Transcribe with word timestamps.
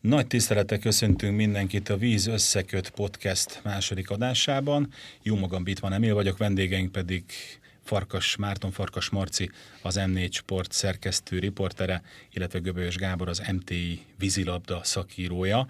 Nagy 0.00 0.26
tisztelettel 0.26 0.78
köszöntünk 0.78 1.36
mindenkit 1.36 1.88
a 1.88 1.96
Víz 1.96 2.26
Összeköt 2.26 2.90
podcast 2.90 3.60
második 3.64 4.10
adásában. 4.10 4.92
Jó 5.22 5.36
magam 5.36 5.64
Bitvan 5.64 5.92
Emil 5.92 6.14
vagyok, 6.14 6.38
vendégeink 6.38 6.92
pedig 6.92 7.24
Farkas 7.84 8.36
Márton 8.36 8.70
Farkas 8.70 9.08
Marci, 9.08 9.50
az 9.82 9.96
M4 9.98 10.32
Sport 10.32 10.72
szerkesztő 10.72 11.38
riportere, 11.38 12.02
illetve 12.32 12.58
Göbölyös 12.58 12.96
Gábor, 12.96 13.28
az 13.28 13.42
MTI 13.52 14.00
vízilabda 14.18 14.80
szakírója. 14.82 15.66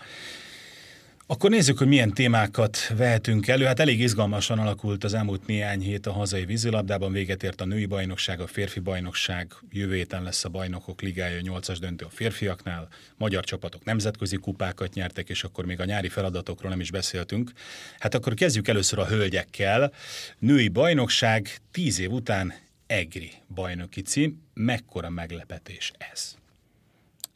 Akkor 1.30 1.50
nézzük, 1.50 1.78
hogy 1.78 1.86
milyen 1.86 2.12
témákat 2.12 2.78
vehetünk 2.96 3.46
elő. 3.46 3.64
Hát 3.64 3.80
elég 3.80 4.00
izgalmasan 4.00 4.58
alakult 4.58 5.04
az 5.04 5.14
elmúlt 5.14 5.46
néhány 5.46 5.80
hét 5.80 6.06
a 6.06 6.12
hazai 6.12 6.44
vízilabdában. 6.44 7.12
Véget 7.12 7.42
ért 7.42 7.60
a 7.60 7.64
női 7.64 7.86
bajnokság, 7.86 8.40
a 8.40 8.46
férfi 8.46 8.80
bajnokság. 8.80 9.52
Jövő 9.70 9.94
héten 9.94 10.22
lesz 10.22 10.44
a 10.44 10.48
bajnokok 10.48 11.00
ligája, 11.00 11.40
8-as 11.44 11.76
döntő 11.80 12.04
a 12.04 12.10
férfiaknál. 12.10 12.88
Magyar 13.16 13.44
csapatok 13.44 13.84
nemzetközi 13.84 14.36
kupákat 14.36 14.94
nyertek, 14.94 15.28
és 15.28 15.44
akkor 15.44 15.64
még 15.64 15.80
a 15.80 15.84
nyári 15.84 16.08
feladatokról 16.08 16.70
nem 16.70 16.80
is 16.80 16.90
beszéltünk. 16.90 17.52
Hát 17.98 18.14
akkor 18.14 18.34
kezdjük 18.34 18.68
először 18.68 18.98
a 18.98 19.06
hölgyekkel. 19.06 19.92
Női 20.38 20.68
bajnokság, 20.68 21.48
tíz 21.70 21.98
év 21.98 22.10
után 22.10 22.52
Egri 22.86 23.32
bajnoki 23.54 24.00
cím. 24.00 24.42
Mekkora 24.54 25.10
meglepetés 25.10 25.92
ez? 26.12 26.34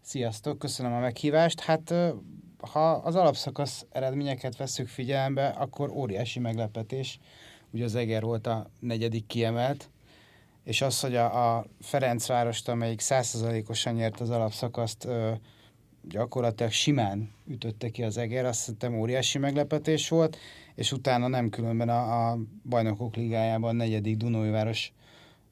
Sziasztok, 0.03 0.59
köszönöm 0.59 0.93
a 0.93 1.01
meghívást. 1.01 1.61
Hát 1.61 1.95
ha 2.71 2.91
az 2.91 3.17
alapszakasz 3.17 3.87
eredményeket 3.91 4.57
veszük 4.57 4.89
figyelembe, 4.89 5.49
akkor 5.49 5.91
óriási 5.91 6.39
meglepetés. 6.39 7.19
Ugye 7.71 7.85
az 7.85 7.95
Eger 7.95 8.23
volt 8.23 8.47
a 8.47 8.71
negyedik 8.81 9.27
kiemelt, 9.27 9.91
és 10.65 10.83
az, 10.83 11.01
hogy 11.01 11.17
a, 11.17 11.57
a 11.57 11.67
Ferencvárost, 11.81 12.69
amelyik 12.69 13.01
százszerzalékosan 13.01 13.95
nyert 13.95 14.21
az 14.21 14.31
alapszakaszt, 14.31 15.05
ö, 15.05 15.33
gyakorlatilag 16.09 16.73
simán 16.73 17.31
ütötte 17.47 17.89
ki 17.89 18.03
az 18.03 18.17
Eger, 18.17 18.45
azt 18.45 18.61
szerintem 18.61 18.99
óriási 18.99 19.39
meglepetés 19.39 20.09
volt, 20.09 20.37
és 20.75 20.93
utána 20.93 21.29
nem 21.29 21.49
különben 21.49 21.89
a, 21.89 22.31
a 22.31 22.39
Bajnokok 22.69 23.17
Ligájában 23.17 23.71
a 23.71 23.73
negyedik 23.73 24.17
Dunóiváros 24.17 24.93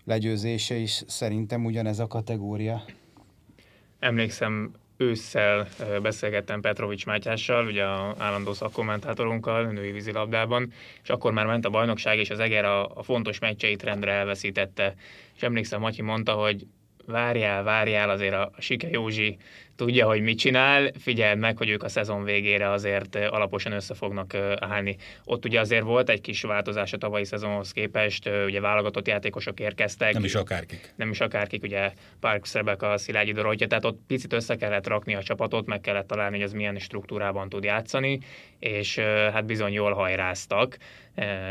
legyőzése 0.04 0.74
is 0.74 1.02
szerintem 1.06 1.64
ugyanez 1.64 1.98
a 1.98 2.06
kategória. 2.06 2.84
Emlékszem, 3.98 4.74
ősszel 5.00 5.68
beszélgettem 6.02 6.60
Petrovics 6.60 7.06
Mátyással, 7.06 7.66
ugye 7.66 7.84
a 7.84 8.14
állandó 8.18 8.52
szakkommentátorunkkal 8.52 9.64
női 9.64 9.92
vízilabdában, 9.92 10.72
és 11.02 11.08
akkor 11.08 11.32
már 11.32 11.46
ment 11.46 11.64
a 11.64 11.70
bajnokság, 11.70 12.18
és 12.18 12.30
az 12.30 12.38
Eger 12.38 12.64
a, 12.64 12.86
a 12.94 13.02
fontos 13.02 13.38
meccseit 13.38 13.82
rendre 13.82 14.12
elveszítette. 14.12 14.94
És 15.36 15.42
emlékszem, 15.42 15.80
Matyi 15.80 16.02
mondta, 16.02 16.32
hogy 16.32 16.66
várjál, 17.10 17.62
várjál, 17.62 18.10
azért 18.10 18.34
a, 18.34 18.50
Sike 18.58 18.88
Józsi 18.90 19.38
tudja, 19.76 20.06
hogy 20.06 20.20
mit 20.20 20.38
csinál, 20.38 20.90
figyeld 20.98 21.38
meg, 21.38 21.56
hogy 21.56 21.68
ők 21.68 21.82
a 21.82 21.88
szezon 21.88 22.24
végére 22.24 22.70
azért 22.70 23.14
alaposan 23.14 23.72
össze 23.72 23.94
fognak 23.94 24.34
állni. 24.58 24.96
Ott 25.24 25.44
ugye 25.44 25.60
azért 25.60 25.82
volt 25.82 26.08
egy 26.08 26.20
kis 26.20 26.42
változás 26.42 26.92
a 26.92 26.96
tavalyi 26.96 27.24
szezonhoz 27.24 27.72
képest, 27.72 28.30
ugye 28.46 28.60
válogatott 28.60 29.08
játékosok 29.08 29.60
érkeztek. 29.60 30.12
Nem 30.12 30.24
is 30.24 30.34
akárkik. 30.34 30.92
Nem 30.96 31.10
is 31.10 31.20
akárkik, 31.20 31.62
ugye 31.62 31.92
Park 32.20 32.44
a 32.82 32.98
Szilágyi 32.98 33.32
Dorottya, 33.32 33.66
tehát 33.66 33.84
ott 33.84 34.00
picit 34.06 34.32
össze 34.32 34.56
kellett 34.56 34.86
rakni 34.86 35.14
a 35.14 35.22
csapatot, 35.22 35.66
meg 35.66 35.80
kellett 35.80 36.06
találni, 36.06 36.36
hogy 36.36 36.44
az 36.44 36.52
milyen 36.52 36.78
struktúrában 36.78 37.48
tud 37.48 37.64
játszani, 37.64 38.20
és 38.58 38.98
hát 39.32 39.44
bizony 39.44 39.72
jól 39.72 39.92
hajráztak 39.92 40.76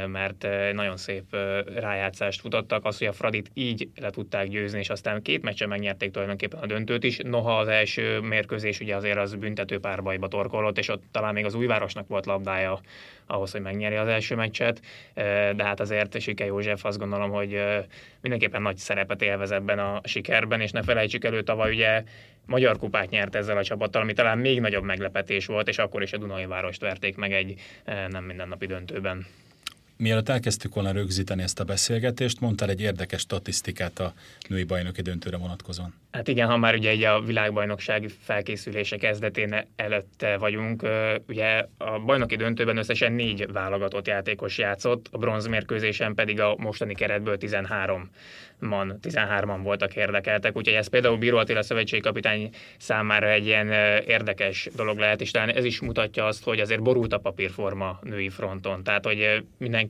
mert 0.08 0.48
nagyon 0.74 0.98
szép 0.98 1.36
rájátszást 1.76 2.42
futottak. 2.42 2.86
Az, 2.86 2.98
hogy 2.98 3.08
a 3.08 3.14
Fradit 3.14 3.52
így 3.54 3.90
le 3.96 4.10
tudták 4.10 4.48
győzni, 4.48 4.80
és 4.80 4.90
aztán 4.90 5.22
két 5.22 5.42
meccsen 5.42 5.68
megnyerték 5.68 6.12
tulajdonképpen 6.12 6.60
a 6.60 6.66
döntőt 6.66 7.04
is. 7.04 7.18
Noha 7.18 7.58
az 7.58 7.68
első 7.68 8.20
mérkőzés 8.20 8.80
ugye 8.80 8.96
azért 8.96 9.18
az 9.18 9.36
büntető 9.36 9.80
párbajba 9.80 10.28
torkolott, 10.28 10.78
és 10.78 10.88
ott 10.88 11.04
talán 11.12 11.34
még 11.34 11.46
az 11.46 11.54
újvárosnak 11.54 12.08
volt 12.08 12.26
labdája 12.26 12.80
ahhoz, 13.26 13.52
hogy 13.52 13.62
megnyeri 13.62 13.96
az 13.96 14.08
első 14.08 14.36
meccset, 14.36 14.82
de 15.56 15.64
hát 15.64 15.80
azért 15.80 16.22
Sike 16.22 16.46
József 16.46 16.86
azt 16.86 17.00
gondolom, 17.00 17.32
hogy 17.32 17.62
mindenképpen 18.22 18.62
nagy 18.62 18.78
szerepet 18.78 19.22
élvez 19.22 19.52
ebben 19.52 19.80
a 19.80 20.02
sikerben, 20.04 20.62
és 20.62 20.72
ne 20.72 20.84
felejtsük 20.84 21.24
elő, 21.24 21.42
tavaly 21.42 21.72
ugye 21.72 22.04
Magyar 22.46 22.78
kupát 22.78 23.10
nyert 23.10 23.36
ezzel 23.36 23.58
a 23.58 23.64
csapattal, 23.64 24.02
ami 24.02 24.14
talán 24.14 24.38
még 24.38 24.60
nagyobb 24.60 24.84
meglepetés 24.84 25.46
volt, 25.46 25.68
és 25.68 25.78
akkor 25.78 26.02
is 26.02 26.14
a 26.14 26.18
Dunai 26.18 26.46
Várost 26.46 26.82
verték 26.82 27.16
meg 27.16 27.34
egy 27.34 27.62
nem 28.10 28.24
mindennapi 28.24 28.66
döntőben. 28.66 29.26
Mielőtt 30.02 30.30
elkezdtük 30.30 30.74
volna 30.74 30.92
rögzíteni 30.92 31.42
ezt 31.42 31.60
a 31.60 31.64
beszélgetést, 31.64 32.40
mondtál 32.40 32.70
egy 32.70 32.82
érdekes 32.82 33.22
statisztikát 33.22 34.00
a 34.00 34.14
női 34.48 34.64
bajnoki 34.64 35.02
döntőre 35.02 35.38
vonatkozóan. 35.38 35.94
Hát 36.12 36.28
igen, 36.28 36.48
ha 36.48 36.58
már 36.58 36.76
ugye 36.76 36.90
egy 36.90 37.04
a 37.04 37.22
világbajnoksági 37.22 38.08
felkészülése 38.08 38.98
kezdetén 38.98 39.66
előtte 39.76 40.38
vagyunk, 40.38 40.88
ugye 41.28 41.66
a 41.78 42.00
bajnoki 42.00 42.36
döntőben 42.36 42.78
összesen 42.78 43.12
négy 43.12 43.52
válogatott 43.52 44.08
játékos 44.08 44.58
játszott, 44.58 45.08
a 45.12 45.18
bronzmérkőzésen 45.18 46.16
pedig 46.16 46.40
a 46.40 46.56
mostani 46.58 46.96
keretből 46.96 47.38
13 47.38 48.10
man, 48.60 49.00
13-an 49.02 49.60
voltak 49.64 49.96
érdekeltek, 49.96 50.58
úgyhogy 50.58 50.76
ez 50.76 50.88
például 50.88 51.18
Bíró 51.18 51.38
Attila 51.38 51.62
szövetségkapitány 51.62 52.50
számára 52.78 53.30
egy 53.30 53.46
ilyen 53.46 53.72
érdekes 54.02 54.70
dolog 54.76 54.98
lehet, 54.98 55.22
és 55.22 55.32
talán 55.32 55.50
ez 55.50 55.64
is 55.64 55.80
mutatja 55.80 56.26
azt, 56.26 56.44
hogy 56.44 56.60
azért 56.60 56.82
borult 56.82 57.14
a 57.14 57.18
papírforma 57.18 58.00
női 58.02 58.30
fronton, 58.30 58.84
tehát 58.84 59.06
hogy 59.06 59.44
mindenki 59.58 59.89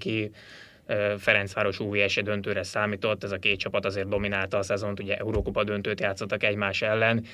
Ferencváros 1.18 1.80
UVS 1.80 2.18
-e 2.18 2.22
döntőre 2.22 2.64
számított, 2.64 3.24
ez 3.24 3.32
a 3.32 3.38
két 3.38 3.60
csapat 3.60 3.86
azért 3.86 4.08
dominálta 4.08 4.58
a 4.58 4.62
szezont, 4.62 5.00
ugye 5.00 5.18
Eurókupa 5.18 5.64
döntőt 5.64 6.00
játszottak 6.00 6.44
egymás 6.44 6.82
ellen, 6.82 7.26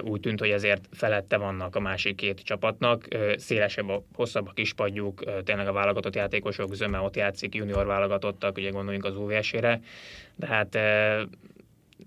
úgy 0.00 0.20
tűnt, 0.20 0.40
hogy 0.40 0.50
ezért 0.50 0.88
felette 0.92 1.36
vannak 1.36 1.76
a 1.76 1.80
másik 1.80 2.16
két 2.16 2.40
csapatnak, 2.40 3.08
szélesebb, 3.36 3.88
a, 3.88 4.02
hosszabb 4.14 4.46
a 4.48 4.52
kispadjuk, 4.52 5.24
tényleg 5.44 5.68
a 5.68 5.72
válogatott 5.72 6.14
játékosok, 6.14 6.74
Zöme 6.74 6.98
ott 6.98 7.16
játszik, 7.16 7.54
junior 7.54 7.86
válogatottak, 7.86 8.56
ugye 8.56 8.70
gondoljunk 8.70 9.04
az 9.04 9.16
UVS-ére, 9.16 9.80
de 10.36 10.46
hát 10.46 10.74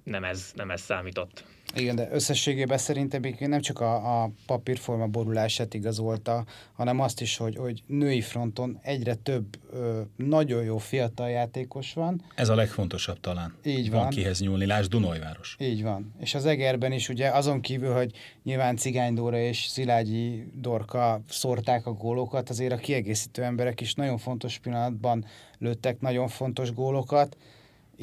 nem 0.04 0.24
ez, 0.24 0.52
nem 0.56 0.72
ez 0.72 0.82
számított. 0.82 1.44
Igen, 1.76 1.96
de 1.96 2.08
összességében 2.12 2.78
szerintem 2.78 3.22
nem 3.40 3.62
csak 3.62 3.80
a, 3.80 4.24
a 4.24 4.32
papírforma 4.46 5.08
borulását 5.08 5.74
igazolta, 5.74 6.46
hanem 6.74 7.00
azt 7.00 7.22
is, 7.22 7.38
hogy, 7.38 7.56
hogy 7.56 7.84
női 7.88 8.22
fronton 8.22 8.80
egyre 8.82 9.16
több 9.16 9.46
ö, 9.72 10.02
nagyon 10.16 10.64
jó 10.64 10.78
fiatal 10.78 11.30
játékos 11.30 11.94
van. 11.94 12.24
Ez 12.36 12.50
a 12.50 12.56
legfontosabb 12.56 13.20
talán. 13.20 13.56
Így 13.64 13.90
van. 13.90 14.00
Van 14.00 14.10
kihez 14.10 14.40
nyúlni, 14.40 14.66
lásd 14.66 14.90
Dunajváros. 14.90 15.56
Így 15.60 15.84
van. 15.84 16.14
És 16.20 16.36
az 16.36 16.46
Egerben 16.46 16.92
is 16.92 17.10
ugye 17.10 17.30
azon 17.30 17.62
kívül, 17.62 17.94
hogy 17.94 18.12
nyilván 18.44 18.78
Cigány 18.78 19.14
Dóra 19.14 19.38
és 19.38 19.58
Szilágyi 19.58 20.52
Dorka 20.56 21.22
szórták 21.30 21.86
a 21.86 21.94
gólokat, 21.94 22.50
azért 22.50 22.72
a 22.72 22.78
kiegészítő 22.78 23.44
emberek 23.44 23.82
is 23.82 23.94
nagyon 23.94 24.18
fontos 24.18 24.58
pillanatban 24.58 25.26
lőttek 25.58 26.00
nagyon 26.00 26.28
fontos 26.28 26.74
gólokat 26.74 27.38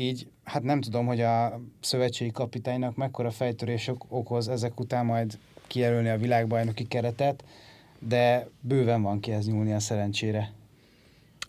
így 0.00 0.26
hát 0.44 0.62
nem 0.62 0.80
tudom, 0.80 1.06
hogy 1.06 1.20
a 1.20 1.60
szövetségi 1.80 2.30
kapitánynak 2.30 2.96
mekkora 2.96 3.30
fejtörés 3.30 3.90
okoz 4.08 4.48
ezek 4.48 4.80
után 4.80 5.06
majd 5.06 5.38
kijelölni 5.66 6.08
a 6.08 6.18
világbajnoki 6.18 6.86
keretet, 6.86 7.44
de 7.98 8.48
bőven 8.60 9.02
van 9.02 9.20
kihez 9.20 9.46
nyúlni 9.46 9.72
a 9.72 9.80
szerencsére. 9.80 10.52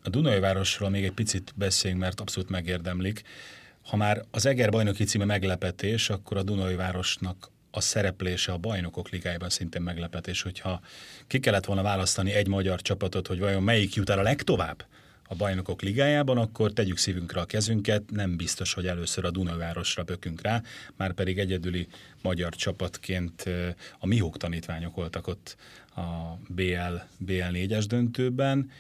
A 0.03 0.09
Dunai 0.09 0.39
Városról 0.39 0.89
még 0.89 1.03
egy 1.03 1.11
picit 1.11 1.53
beszéljünk, 1.55 2.01
mert 2.01 2.19
abszolút 2.19 2.49
megérdemlik. 2.49 3.21
Ha 3.81 3.95
már 3.97 4.21
az 4.31 4.45
Eger 4.45 4.69
bajnoki 4.69 5.03
címe 5.03 5.25
meglepetés, 5.25 6.09
akkor 6.09 6.37
a 6.37 6.43
Dunai 6.43 6.75
Városnak 6.75 7.51
a 7.71 7.81
szereplése 7.81 8.51
a 8.51 8.57
bajnokok 8.57 9.09
ligájában 9.09 9.49
szintén 9.49 9.81
meglepetés, 9.81 10.41
hogyha 10.41 10.81
ki 11.27 11.39
kellett 11.39 11.65
volna 11.65 11.81
választani 11.81 12.31
egy 12.31 12.47
magyar 12.47 12.81
csapatot, 12.81 13.27
hogy 13.27 13.39
vajon 13.39 13.63
melyik 13.63 13.93
jut 13.93 14.09
el 14.09 14.19
a 14.19 14.21
legtovább 14.21 14.85
a 15.31 15.35
bajnokok 15.35 15.81
ligájában, 15.81 16.37
akkor 16.37 16.73
tegyük 16.73 16.97
szívünkre 16.97 17.41
a 17.41 17.45
kezünket, 17.45 18.09
nem 18.09 18.37
biztos, 18.37 18.73
hogy 18.73 18.87
először 18.87 19.25
a 19.25 19.31
Dunavárosra 19.31 20.03
bökünk 20.03 20.41
rá, 20.41 20.61
már 20.95 21.13
pedig 21.13 21.39
egyedüli 21.39 21.87
magyar 22.21 22.55
csapatként 22.55 23.43
a 23.99 24.07
Mihók 24.07 24.37
tanítványok 24.37 24.95
voltak 24.95 25.27
ott 25.27 25.57
a 25.95 26.01
BL, 26.47 26.95
BL 27.17 27.51
4-es 27.51 27.85
döntőben. 27.87 28.71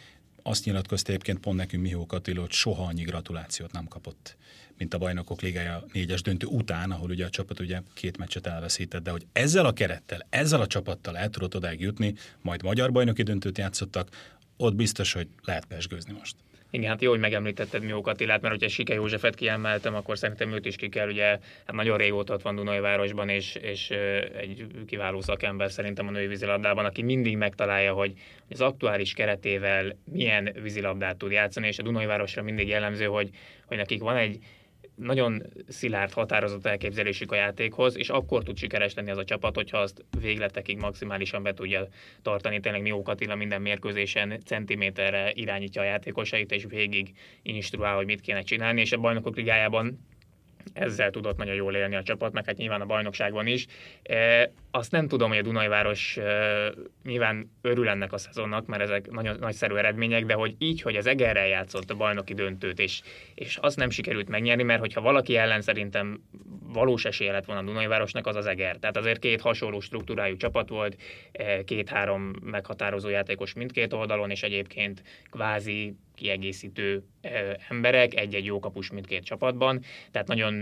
Azt 0.41 0.65
nyilatkozta 0.65 1.09
egyébként 1.11 1.39
pont 1.39 1.57
nekünk 1.57 1.83
Mihó 1.83 2.05
Attila, 2.09 2.41
hogy 2.41 2.51
soha 2.51 2.83
annyi 2.83 3.03
gratulációt 3.03 3.71
nem 3.71 3.87
kapott 3.87 4.37
mint 4.77 4.93
a 4.93 4.97
bajnokok 4.97 5.41
ligája 5.41 5.85
négyes 5.93 6.21
döntő 6.21 6.47
után, 6.47 6.91
ahol 6.91 7.09
ugye 7.09 7.25
a 7.25 7.29
csapat 7.29 7.59
ugye 7.59 7.81
két 7.93 8.17
meccset 8.17 8.47
elveszített, 8.47 9.03
de 9.03 9.11
hogy 9.11 9.25
ezzel 9.33 9.65
a 9.65 9.73
kerettel, 9.73 10.25
ezzel 10.29 10.61
a 10.61 10.67
csapattal 10.67 11.17
el 11.17 11.29
tudott 11.29 11.55
odáig 11.55 11.79
jutni, 11.79 12.13
majd 12.41 12.63
magyar 12.63 12.91
bajnoki 12.91 13.23
döntőt 13.23 13.57
játszottak, 13.57 14.09
ott 14.61 14.75
biztos, 14.75 15.13
hogy 15.13 15.27
lehet 15.43 15.65
pesgőzni 15.65 16.13
most. 16.19 16.35
Igen, 16.73 16.89
hát 16.89 17.01
jó, 17.01 17.09
hogy 17.09 17.19
megemlítetted 17.19 17.83
Miók 17.83 18.07
Attilát, 18.07 18.41
mert 18.41 18.53
hogyha 18.53 18.69
Sike 18.69 18.93
Józsefet 18.93 19.35
kiemeltem, 19.35 19.95
akkor 19.95 20.17
szerintem 20.17 20.53
őt 20.53 20.65
is 20.65 20.75
ki 20.75 20.89
kell, 20.89 21.09
ugye 21.09 21.25
hát 21.65 21.71
nagyon 21.71 21.97
régóta 21.97 22.33
ott 22.33 22.41
van 22.41 22.55
Dunajvárosban, 22.55 23.29
és, 23.29 23.55
és 23.55 23.89
egy 24.37 24.67
kiváló 24.87 25.21
szakember 25.21 25.71
szerintem 25.71 26.07
a 26.07 26.11
női 26.11 26.27
vízilabdában, 26.27 26.85
aki 26.85 27.01
mindig 27.01 27.37
megtalálja, 27.37 27.93
hogy 27.93 28.13
az 28.49 28.61
aktuális 28.61 29.13
keretével 29.13 29.97
milyen 30.11 30.55
vízilabdát 30.61 31.17
tud 31.17 31.31
játszani, 31.31 31.67
és 31.67 31.79
a 31.79 31.83
Dunajvárosra 31.83 32.41
mindig 32.41 32.67
jellemző, 32.67 33.05
hogy, 33.05 33.29
hogy 33.65 33.77
nekik 33.77 34.01
van 34.01 34.17
egy 34.17 34.39
nagyon 34.95 35.43
szilárd, 35.67 36.11
határozott 36.11 36.65
elképzelésük 36.65 37.31
a 37.31 37.35
játékhoz, 37.35 37.97
és 37.97 38.09
akkor 38.09 38.43
tud 38.43 38.57
sikeres 38.57 38.93
lenni 38.93 39.11
az 39.11 39.17
a 39.17 39.23
csapat, 39.23 39.55
hogyha 39.55 39.77
azt 39.77 40.05
végletekig 40.19 40.77
maximálisan 40.77 41.43
be 41.43 41.53
tudja 41.53 41.87
tartani. 42.21 42.59
Tényleg 42.59 42.81
Mió 42.81 43.01
Attila 43.05 43.35
minden 43.35 43.61
mérkőzésen 43.61 44.39
centiméterre 44.45 45.31
irányítja 45.33 45.81
a 45.81 45.85
játékosait, 45.85 46.51
és 46.51 46.65
végig 46.67 47.11
instruál, 47.41 47.95
hogy 47.95 48.05
mit 48.05 48.21
kéne 48.21 48.41
csinálni, 48.41 48.81
és 48.81 48.91
a 48.91 48.97
bajnokok 48.97 49.35
ligájában 49.35 49.99
ezzel 50.73 51.11
tudott 51.11 51.37
nagyon 51.37 51.55
jól 51.55 51.75
élni 51.75 51.95
a 51.95 52.03
csapat, 52.03 52.33
meg 52.33 52.45
hát 52.45 52.57
nyilván 52.57 52.81
a 52.81 52.85
bajnokságban 52.85 53.47
is. 53.47 53.65
Azt 54.71 54.91
nem 54.91 55.07
tudom, 55.07 55.29
hogy 55.29 55.37
a 55.37 55.41
Dunajváros 55.41 56.17
e, 56.17 56.71
nyilván 57.03 57.51
örül 57.61 57.89
ennek 57.89 58.13
a 58.13 58.17
szezonnak, 58.17 58.65
mert 58.65 58.81
ezek 58.81 59.09
nagyon 59.09 59.37
nagyszerű 59.39 59.75
eredmények, 59.75 60.25
de 60.25 60.33
hogy 60.33 60.55
így, 60.57 60.81
hogy 60.81 60.95
az 60.95 61.05
Egerrel 61.05 61.47
játszott 61.47 61.89
a 61.89 61.95
bajnoki 61.95 62.33
döntőt, 62.33 62.79
és, 62.79 63.01
és 63.35 63.57
azt 63.57 63.77
nem 63.77 63.89
sikerült 63.89 64.29
megnyerni, 64.29 64.63
mert 64.63 64.79
hogyha 64.79 65.01
valaki 65.01 65.35
ellen 65.35 65.61
szerintem 65.61 66.21
valós 66.73 67.05
esélye 67.05 67.31
lett 67.31 67.45
volna 67.45 67.61
a 67.61 67.65
Dunajvárosnak, 67.65 68.27
az 68.27 68.35
az 68.35 68.45
Eger. 68.45 68.77
Tehát 68.77 68.97
azért 68.97 69.19
két 69.19 69.41
hasonló 69.41 69.79
struktúrájú 69.79 70.35
csapat 70.35 70.69
volt, 70.69 70.97
két-három 71.65 72.31
meghatározó 72.43 73.09
játékos 73.09 73.53
mindkét 73.53 73.93
oldalon, 73.93 74.29
és 74.29 74.43
egyébként 74.43 75.03
kvázi 75.29 75.95
kiegészítő 76.15 77.03
emberek, 77.69 78.15
egy-egy 78.15 78.45
jó 78.45 78.59
kapus 78.59 78.91
mindkét 78.91 79.23
csapatban, 79.23 79.83
tehát 80.11 80.27
nagyon 80.27 80.57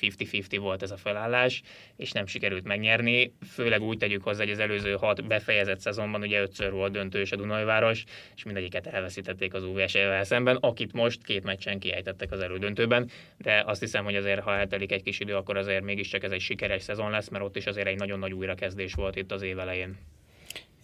50-50 0.00 0.56
volt 0.60 0.82
ez 0.82 0.90
a 0.90 0.96
felállás, 0.96 1.62
és 1.96 2.12
nem 2.12 2.26
sikerült 2.26 2.64
megnyerni, 2.64 3.25
főleg 3.48 3.82
úgy 3.82 3.98
tegyük 3.98 4.22
hozzá, 4.22 4.42
hogy 4.42 4.52
az 4.52 4.58
előző 4.58 4.92
hat 4.92 5.26
befejezett 5.26 5.80
szezonban 5.80 6.20
ugye 6.20 6.40
ötször 6.40 6.70
volt 6.70 6.92
döntős 6.92 7.32
a 7.32 7.36
Dunajváros, 7.36 8.04
és 8.36 8.44
mindegyiket 8.44 8.86
elveszítették 8.86 9.54
az 9.54 9.64
UVS-vel 9.64 10.24
szemben, 10.24 10.56
akit 10.56 10.92
most 10.92 11.22
két 11.22 11.44
meccsen 11.44 11.78
kiejtettek 11.78 12.32
az 12.32 12.40
elődöntőben, 12.40 13.10
de 13.38 13.62
azt 13.66 13.80
hiszem, 13.80 14.04
hogy 14.04 14.16
azért, 14.16 14.40
ha 14.40 14.56
eltelik 14.56 14.92
egy 14.92 15.02
kis 15.02 15.20
idő, 15.20 15.34
akkor 15.34 15.56
azért 15.56 15.84
mégiscsak 15.84 16.22
ez 16.22 16.30
egy 16.30 16.40
sikeres 16.40 16.82
szezon 16.82 17.10
lesz, 17.10 17.28
mert 17.28 17.44
ott 17.44 17.56
is 17.56 17.66
azért 17.66 17.86
egy 17.86 17.98
nagyon 17.98 18.18
nagy 18.18 18.32
újrakezdés 18.32 18.94
volt 18.94 19.16
itt 19.16 19.32
az 19.32 19.42
év 19.42 19.58
elején. 19.58 19.96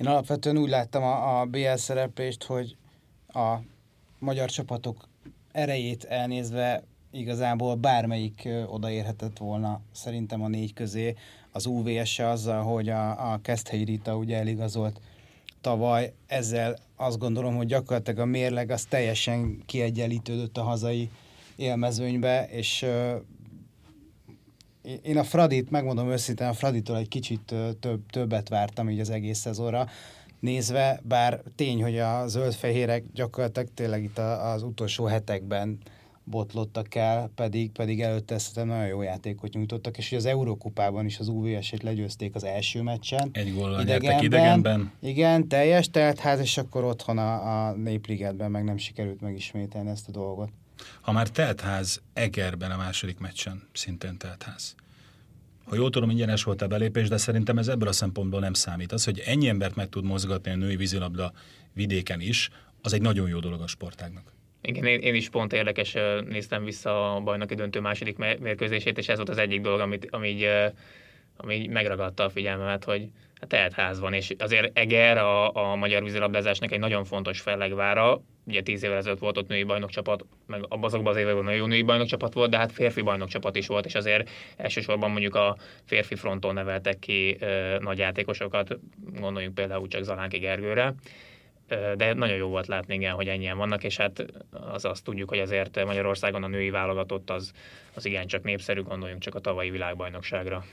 Én 0.00 0.06
alapvetően 0.06 0.58
úgy 0.58 0.68
láttam 0.68 1.02
a, 1.02 1.40
a 1.40 1.46
BL 1.46 1.74
szereplést, 1.74 2.42
hogy 2.42 2.76
a 3.28 3.56
magyar 4.18 4.50
csapatok 4.50 5.08
erejét 5.52 6.04
elnézve 6.04 6.82
igazából 7.12 7.74
bármelyik 7.74 8.48
odaérhetett 8.66 9.38
volna 9.38 9.80
szerintem 9.92 10.42
a 10.42 10.48
négy 10.48 10.72
közé. 10.72 11.14
Az 11.52 11.66
UVS-e 11.66 12.28
azzal, 12.28 12.62
hogy 12.62 12.88
a, 12.88 13.32
a 13.32 13.40
Keszthelyi 13.42 13.84
Rita 13.84 14.16
ugye 14.16 14.36
eligazolt 14.36 15.00
tavaly, 15.60 16.12
ezzel 16.26 16.76
azt 16.96 17.18
gondolom, 17.18 17.56
hogy 17.56 17.66
gyakorlatilag 17.66 18.18
a 18.18 18.24
mérleg 18.24 18.70
az 18.70 18.84
teljesen 18.84 19.62
kiegyenlítődött 19.66 20.56
a 20.58 20.62
hazai 20.62 21.10
élmezőnybe, 21.56 22.48
és 22.50 22.86
én 25.02 25.18
a 25.18 25.24
Fradit, 25.24 25.70
megmondom 25.70 26.10
őszintén, 26.10 26.46
a 26.46 26.52
Fraditól 26.52 26.96
egy 26.96 27.08
kicsit 27.08 27.54
több, 27.80 28.00
többet 28.10 28.48
vártam 28.48 28.90
így 28.90 29.00
az 29.00 29.10
egész 29.10 29.38
szezonra 29.38 29.86
nézve, 30.40 31.00
bár 31.02 31.42
tény, 31.56 31.82
hogy 31.82 31.98
a 31.98 32.26
zöld-fehérek 32.26 33.04
gyakorlatilag 33.14 33.68
tényleg 33.74 34.02
itt 34.02 34.18
az 34.18 34.62
utolsó 34.62 35.04
hetekben 35.04 35.78
botlottak 36.24 36.94
el, 36.94 37.30
pedig, 37.34 37.70
pedig 37.70 38.00
előtte 38.00 38.38
szerintem 38.38 38.76
nagyon 38.76 38.88
jó 38.88 39.02
játékot 39.02 39.52
nyújtottak, 39.52 39.98
és 39.98 40.08
hogy 40.08 40.18
az 40.18 40.26
Eurókupában 40.26 41.04
is 41.04 41.18
az 41.18 41.28
UVS-et 41.28 41.82
legyőzték 41.82 42.34
az 42.34 42.44
első 42.44 42.82
meccsen. 42.82 43.28
Egy 43.32 43.54
gól 43.54 43.80
idegenben, 43.80 44.24
idegenben. 44.24 44.92
Igen, 45.00 45.48
teljes 45.48 45.90
teltház, 45.90 46.40
és 46.40 46.58
akkor 46.58 46.84
otthon 46.84 47.18
a, 47.18 47.66
a 47.66 47.72
Népligetben 47.72 48.50
meg 48.50 48.64
nem 48.64 48.76
sikerült 48.76 49.20
megismételni 49.20 49.90
ezt 49.90 50.08
a 50.08 50.10
dolgot. 50.10 50.48
Ha 51.00 51.12
már 51.12 51.28
teltház 51.28 52.02
Egerben 52.12 52.70
a 52.70 52.76
második 52.76 53.18
meccsen, 53.18 53.62
szintén 53.72 54.16
teltház. 54.18 54.74
Ha 55.64 55.74
jól 55.74 55.90
tudom, 55.90 56.10
ingyenes 56.10 56.42
volt 56.44 56.62
a 56.62 56.66
belépés, 56.66 57.08
de 57.08 57.16
szerintem 57.16 57.58
ez 57.58 57.68
ebből 57.68 57.88
a 57.88 57.92
szempontból 57.92 58.40
nem 58.40 58.52
számít. 58.52 58.92
Az, 58.92 59.04
hogy 59.04 59.22
ennyi 59.26 59.48
embert 59.48 59.74
meg 59.74 59.88
tud 59.88 60.04
mozgatni 60.04 60.50
a 60.50 60.56
női 60.56 60.76
vízilabda 60.76 61.32
vidéken 61.72 62.20
is, 62.20 62.50
az 62.82 62.92
egy 62.92 63.02
nagyon 63.02 63.28
jó 63.28 63.38
dolog 63.38 63.60
a 63.60 63.66
sportágnak. 63.66 64.32
Igen, 64.62 64.84
én, 64.84 65.00
én 65.00 65.14
is 65.14 65.28
pont 65.28 65.52
érdekes 65.52 65.96
néztem 66.28 66.64
vissza 66.64 67.14
a 67.14 67.20
bajnoki 67.20 67.54
döntő 67.54 67.80
második 67.80 68.16
mérkőzését, 68.16 68.98
és 68.98 69.08
ez 69.08 69.16
volt 69.16 69.28
az 69.28 69.38
egyik 69.38 69.60
dolog, 69.60 69.80
amit, 69.80 70.08
ami, 70.10 70.28
így, 70.28 70.48
ami 71.36 71.54
így 71.54 71.68
megragadta 71.68 72.24
a 72.24 72.30
figyelmemet, 72.30 72.84
hogy 72.84 73.08
hát 73.50 73.72
ház 73.72 74.00
van, 74.00 74.12
és 74.12 74.34
azért 74.38 74.78
Eger 74.78 75.18
a, 75.18 75.54
a 75.54 75.76
magyar 75.76 76.02
vízilabdázásnak 76.02 76.72
egy 76.72 76.78
nagyon 76.78 77.04
fontos 77.04 77.40
fellegvára, 77.40 78.22
ugye 78.44 78.62
tíz 78.62 78.82
évvel 78.82 78.96
ezelőtt 78.96 79.18
volt 79.18 79.38
ott 79.38 79.48
női 79.48 79.62
bajnokcsapat, 79.62 80.24
meg 80.46 80.64
azokban 80.68 81.12
az 81.12 81.18
években 81.18 81.44
nagyon 81.44 81.58
jó 81.58 81.66
női 81.66 81.82
bajnokcsapat 81.82 82.32
volt, 82.32 82.50
de 82.50 82.56
hát 82.56 82.72
férfi 82.72 83.00
bajnokcsapat 83.00 83.56
is 83.56 83.66
volt, 83.66 83.86
és 83.86 83.94
azért 83.94 84.30
elsősorban 84.56 85.10
mondjuk 85.10 85.34
a 85.34 85.56
férfi 85.84 86.14
fronton 86.14 86.54
neveltek 86.54 86.98
ki 86.98 87.36
ö, 87.40 87.76
nagy 87.80 87.98
játékosokat, 87.98 88.78
gondoljunk 89.20 89.54
például 89.54 89.88
csak 89.88 90.02
Zalánki 90.02 90.38
Gergőre, 90.38 90.94
de 91.96 92.14
nagyon 92.14 92.36
jó 92.36 92.48
volt 92.48 92.66
látni, 92.66 92.94
igen, 92.94 93.14
hogy 93.14 93.28
ennyien 93.28 93.56
vannak, 93.56 93.84
és 93.84 93.96
hát 93.96 94.24
az 94.50 94.84
azt 94.84 95.04
tudjuk, 95.04 95.28
hogy 95.28 95.38
azért 95.38 95.84
Magyarországon 95.84 96.42
a 96.42 96.48
női 96.48 96.70
válogatott 96.70 97.30
az, 97.30 97.52
az 97.94 98.04
igencsak 98.04 98.42
népszerű, 98.42 98.82
gondoljunk 98.82 99.22
csak 99.22 99.34
a 99.34 99.40
tavalyi 99.40 99.70
világbajnokságra. 99.70 100.64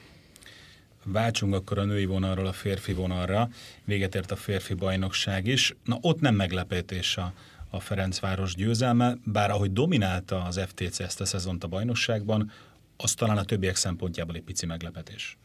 Váltsunk 1.03 1.53
akkor 1.53 1.77
a 1.77 1.83
női 1.83 2.05
vonalról 2.05 2.45
a 2.45 2.53
férfi 2.53 2.93
vonalra. 2.93 3.49
Véget 3.83 4.15
ért 4.15 4.31
a 4.31 4.35
férfi 4.35 4.73
bajnokság 4.73 5.45
is. 5.45 5.75
Na 5.83 5.97
ott 6.01 6.19
nem 6.19 6.35
meglepetés 6.35 7.17
a, 7.17 7.33
a 7.69 7.79
Ferencváros 7.79 8.55
győzelme, 8.55 9.17
bár 9.23 9.51
ahogy 9.51 9.73
dominálta 9.73 10.43
az 10.43 10.61
FTC 10.67 10.99
ezt 10.99 11.21
a 11.21 11.25
szezont 11.25 11.63
a 11.63 11.67
bajnokságban, 11.67 12.51
az 12.97 13.13
talán 13.13 13.37
a 13.37 13.43
többiek 13.43 13.75
szempontjából 13.75 14.35
egy 14.35 14.41
pici 14.41 14.65
meglepetés. 14.65 15.37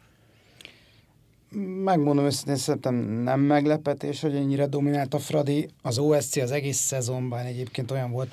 Megmondom 1.84 2.24
őszintén, 2.24 2.56
szerintem 2.56 2.94
nem 2.94 3.40
meglepetés, 3.40 4.20
hogy 4.20 4.34
ennyire 4.34 4.66
dominált 4.66 5.14
a 5.14 5.18
Fradi. 5.18 5.68
Az 5.82 5.98
OSC 5.98 6.36
az 6.36 6.50
egész 6.50 6.76
szezonban 6.78 7.44
egyébként 7.44 7.90
olyan 7.90 8.10
volt 8.10 8.32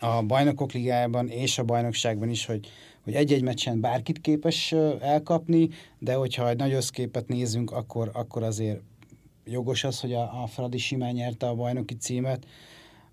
a 0.00 0.22
bajnokok 0.22 0.72
ligájában 0.72 1.28
és 1.28 1.58
a 1.58 1.64
bajnokságban 1.64 2.28
is, 2.28 2.46
hogy 2.46 2.68
hogy 3.06 3.14
egy-egy 3.14 3.42
meccsen 3.42 3.80
bárkit 3.80 4.20
képes 4.20 4.74
elkapni, 5.00 5.68
de 5.98 6.14
hogyha 6.14 6.48
egy 6.48 6.56
nagy 6.56 6.72
összképet 6.72 7.28
nézünk, 7.28 7.70
akkor, 7.70 8.10
akkor 8.12 8.42
azért 8.42 8.80
jogos 9.44 9.84
az, 9.84 10.00
hogy 10.00 10.12
a, 10.12 10.42
a 10.42 10.46
Fradi 10.46 10.78
simán 10.78 11.12
nyerte 11.12 11.48
a 11.48 11.54
bajnoki 11.54 11.94
címet. 11.94 12.46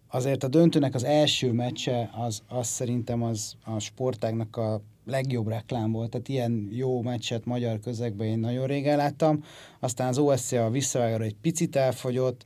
Azért 0.07 0.43
a 0.43 0.47
döntőnek 0.47 0.95
az 0.95 1.03
első 1.03 1.51
meccse, 1.51 2.09
az, 2.13 2.41
az 2.47 2.67
szerintem 2.67 3.23
az 3.23 3.55
a 3.63 3.79
sportágnak 3.79 4.57
a 4.57 4.81
legjobb 5.05 5.47
reklám 5.47 5.91
volt, 5.91 6.09
tehát 6.09 6.27
ilyen 6.27 6.67
jó 6.71 7.01
meccset 7.01 7.45
magyar 7.45 7.79
közegben 7.79 8.27
én 8.27 8.39
nagyon 8.39 8.67
régen 8.67 8.97
láttam. 8.97 9.44
Aztán 9.79 10.07
az 10.07 10.17
OSC 10.17 10.51
a 10.51 10.69
visszavágára 10.69 11.23
egy 11.23 11.35
picit 11.42 11.75
elfogyott, 11.75 12.45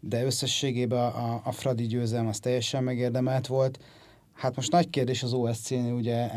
de 0.00 0.24
összességében 0.24 0.98
a, 0.98 1.40
a 1.44 1.52
Fradi 1.52 1.86
győzelem 1.86 2.26
az 2.26 2.38
teljesen 2.38 2.84
megérdemelt 2.84 3.46
volt. 3.46 3.78
Hát 4.32 4.56
most 4.56 4.72
nagy 4.72 4.90
kérdés 4.90 5.22
az 5.22 5.32
OSC-nél 5.32 5.92
ugye 5.92 6.30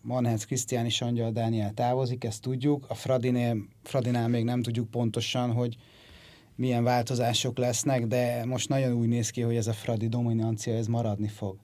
Manhez 0.00 0.44
Krisztián 0.44 0.84
és 0.84 1.00
Angyal 1.00 1.30
Dániel 1.30 1.72
távozik, 1.74 2.24
ezt 2.24 2.42
tudjuk. 2.42 2.84
A 2.88 2.94
Fradinél, 2.94 3.56
Fradinál 3.82 4.28
még 4.28 4.44
nem 4.44 4.62
tudjuk 4.62 4.90
pontosan, 4.90 5.52
hogy 5.52 5.76
milyen 6.54 6.84
változások 6.84 7.58
lesznek, 7.58 8.06
de 8.06 8.44
most 8.44 8.68
nagyon 8.68 8.92
úgy 8.92 9.08
néz 9.08 9.30
ki, 9.30 9.40
hogy 9.40 9.56
ez 9.56 9.66
a 9.66 9.72
Fradi 9.72 10.08
dominancia, 10.08 10.74
ez 10.74 10.86
maradni 10.86 11.28
fog. 11.28 11.56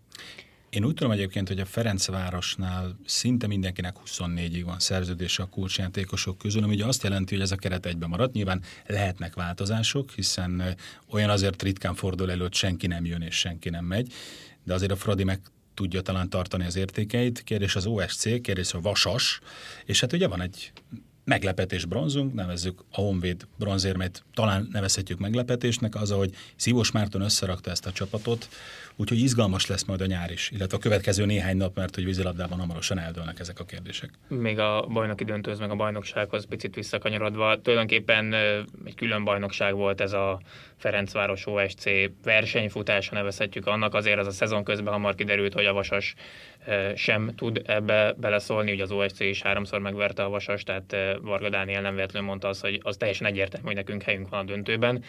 Én 0.70 0.84
úgy 0.84 0.94
tudom 0.94 1.12
egyébként, 1.12 1.48
hogy 1.48 1.60
a 1.60 1.64
Ferencvárosnál 1.64 2.98
szinte 3.04 3.46
mindenkinek 3.46 3.96
24-ig 4.06 4.62
van 4.64 4.78
szerződése 4.78 5.42
a 5.42 5.46
kulcsjátékosok 5.46 6.38
közül, 6.38 6.62
ami 6.62 6.74
ugye 6.74 6.86
azt 6.86 7.02
jelenti, 7.02 7.34
hogy 7.34 7.42
ez 7.42 7.50
a 7.50 7.56
keret 7.56 7.86
egybe 7.86 8.06
marad. 8.06 8.32
Nyilván 8.32 8.62
lehetnek 8.86 9.34
változások, 9.34 10.10
hiszen 10.10 10.76
olyan 11.10 11.30
azért 11.30 11.62
ritkán 11.62 11.94
fordul 11.94 12.30
elő, 12.30 12.40
hogy 12.40 12.54
senki 12.54 12.86
nem 12.86 13.04
jön 13.04 13.22
és 13.22 13.38
senki 13.38 13.70
nem 13.70 13.84
megy, 13.84 14.12
de 14.64 14.74
azért 14.74 14.92
a 14.92 14.96
Fradi 14.96 15.24
meg 15.24 15.40
tudja 15.74 16.00
talán 16.00 16.28
tartani 16.28 16.64
az 16.64 16.76
értékeit. 16.76 17.44
Kérdés 17.44 17.76
az 17.76 17.86
OSC, 17.86 18.40
kérdés 18.40 18.74
a 18.74 18.80
Vasas, 18.80 19.40
és 19.84 20.00
hát 20.00 20.12
ugye 20.12 20.28
van 20.28 20.40
egy 20.40 20.72
meglepetés 21.28 21.84
bronzunk, 21.84 22.34
nevezzük 22.34 22.80
a 22.92 23.00
Honvéd 23.00 23.46
bronzérmét, 23.58 24.24
talán 24.34 24.68
nevezhetjük 24.72 25.18
meglepetésnek, 25.18 25.94
az, 25.94 26.10
hogy 26.10 26.30
Szívós 26.56 26.90
Márton 26.90 27.20
összerakta 27.20 27.70
ezt 27.70 27.86
a 27.86 27.92
csapatot, 27.92 28.48
úgyhogy 28.96 29.18
izgalmas 29.18 29.66
lesz 29.66 29.84
majd 29.84 30.00
a 30.00 30.06
nyár 30.06 30.30
is, 30.30 30.50
illetve 30.50 30.76
a 30.76 30.80
következő 30.80 31.24
néhány 31.24 31.56
nap, 31.56 31.76
mert 31.76 31.94
hogy 31.94 32.04
vízilabdában 32.04 32.58
hamarosan 32.58 32.98
eldőlnek 32.98 33.38
ezek 33.38 33.60
a 33.60 33.64
kérdések. 33.64 34.10
Még 34.28 34.58
a 34.58 34.86
bajnoki 34.92 35.24
döntőz, 35.24 35.58
meg 35.58 35.70
a 35.70 35.74
bajnoksághoz 35.74 36.46
picit 36.46 36.74
visszakanyarodva, 36.74 37.60
tulajdonképpen 37.60 38.34
egy 38.84 38.94
külön 38.94 39.24
bajnokság 39.24 39.74
volt 39.74 40.00
ez 40.00 40.12
a 40.12 40.40
Ferencváros 40.76 41.46
OSC 41.46 41.84
versenyfutása 42.22 43.14
nevezhetjük 43.14 43.66
annak, 43.66 43.94
azért 43.94 44.18
az 44.18 44.26
a 44.26 44.30
szezon 44.30 44.64
közben 44.64 44.92
hamar 44.92 45.14
kiderült, 45.14 45.52
hogy 45.52 45.64
a 45.64 45.72
Vasas 45.72 46.14
sem 46.94 47.34
tud 47.36 47.62
ebbe 47.66 48.14
beleszólni, 48.16 48.72
ugye 48.72 48.82
az 48.82 48.90
OSC 48.90 49.20
is 49.20 49.42
háromszor 49.42 49.80
megverte 49.80 50.22
a 50.24 50.28
Vasas, 50.28 50.62
tehát 50.62 50.96
Varga 51.20 51.48
Dániel 51.48 51.82
nem 51.82 51.94
véletlenül 51.94 52.28
mondta 52.28 52.48
azt, 52.48 52.60
hogy 52.60 52.80
az 52.82 52.96
teljesen 52.96 53.26
egyértelmű, 53.26 53.66
hogy 53.66 53.76
nekünk 53.76 54.02
helyünk 54.02 54.28
van 54.28 54.40
a 54.40 54.44
döntőben. 54.44 55.04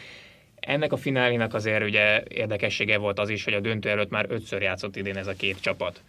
Ennek 0.59 0.93
a 0.93 0.97
finálinak 0.97 1.53
azért 1.53 1.83
ugye 1.83 2.23
érdekessége 2.27 2.97
volt 2.97 3.19
az 3.19 3.29
is, 3.29 3.43
hogy 3.43 3.53
a 3.53 3.59
döntő 3.59 3.89
előtt 3.89 4.09
már 4.09 4.25
ötször 4.29 4.61
játszott 4.61 4.95
idén 4.95 5.17
ez 5.17 5.27
a 5.27 5.33
két 5.33 5.61
csapat. 5.61 6.03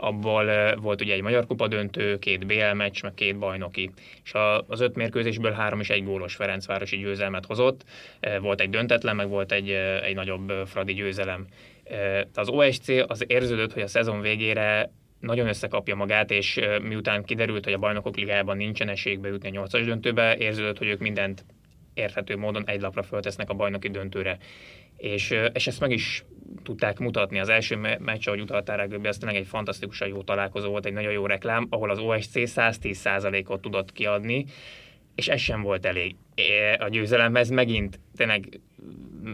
abból 0.00 0.76
volt 0.76 1.00
ugye 1.00 1.14
egy 1.14 1.22
Magyar 1.22 1.46
Kupa 1.46 1.68
döntő, 1.68 2.18
két 2.18 2.46
BL 2.46 2.72
meccs, 2.74 3.02
meg 3.02 3.14
két 3.14 3.38
bajnoki. 3.38 3.90
És 4.24 4.32
az 4.66 4.80
öt 4.80 4.94
mérkőzésből 4.94 5.52
három 5.52 5.80
is 5.80 5.90
egy 5.90 6.04
gólos 6.04 6.34
Ferencvárosi 6.34 6.96
győzelmet 6.96 7.46
hozott. 7.46 7.84
Volt 8.40 8.60
egy 8.60 8.70
döntetlen, 8.70 9.16
meg 9.16 9.28
volt 9.28 9.52
egy, 9.52 9.70
egy 10.02 10.14
nagyobb 10.14 10.52
Fradi 10.66 10.92
győzelem. 10.92 11.46
Az 12.34 12.48
OSC 12.48 12.88
az 13.06 13.24
érződött, 13.26 13.72
hogy 13.72 13.82
a 13.82 13.86
szezon 13.86 14.20
végére 14.20 14.92
nagyon 15.20 15.48
összekapja 15.48 15.94
magát, 15.94 16.30
és 16.30 16.60
miután 16.82 17.24
kiderült, 17.24 17.64
hogy 17.64 17.72
a 17.72 17.78
bajnokok 17.78 18.16
ligájában 18.16 18.56
nincsen 18.56 18.88
esélybe 18.88 19.28
jutni 19.28 19.48
a 19.48 19.50
nyolcas 19.50 19.84
döntőbe, 19.84 20.36
érződött, 20.36 20.78
hogy 20.78 20.88
ők 20.88 21.00
mindent 21.00 21.44
érthető 21.94 22.36
módon 22.36 22.62
egy 22.66 22.80
lapra 22.80 23.02
föltesznek 23.02 23.50
a 23.50 23.54
bajnoki 23.54 23.88
döntőre. 23.88 24.38
És, 24.96 25.34
és 25.52 25.66
ezt 25.66 25.80
meg 25.80 25.90
is 25.90 26.24
tudták 26.62 26.98
mutatni. 26.98 27.38
Az 27.38 27.48
első 27.48 27.76
meccs, 27.98 28.28
ahogy 28.28 28.40
utaltál 28.40 28.76
rá, 28.76 28.84
Göbbi, 28.84 29.08
az 29.08 29.18
tényleg 29.18 29.40
egy 29.40 29.46
fantasztikusan 29.46 30.08
jó 30.08 30.22
találkozó 30.22 30.70
volt, 30.70 30.86
egy 30.86 30.92
nagyon 30.92 31.12
jó 31.12 31.26
reklám, 31.26 31.66
ahol 31.70 31.90
az 31.90 31.98
OSC 31.98 32.32
110%-ot 32.34 33.60
tudott 33.60 33.92
kiadni, 33.92 34.44
és 35.14 35.28
ez 35.28 35.40
sem 35.40 35.62
volt 35.62 35.86
elég. 35.86 36.16
A 36.78 36.88
győzelemhez 36.88 37.48
megint 37.48 38.00
tényleg 38.16 38.60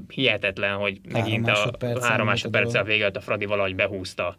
hihetetlen, 0.08 0.76
hogy 0.76 1.00
megint 1.12 1.48
három 1.48 1.70
a 1.80 2.04
három 2.04 2.26
másodperccel 2.26 2.82
a 2.82 2.84
vége 2.84 3.10
a 3.14 3.20
Fradi 3.20 3.44
valahogy 3.44 3.74
behúzta 3.74 4.36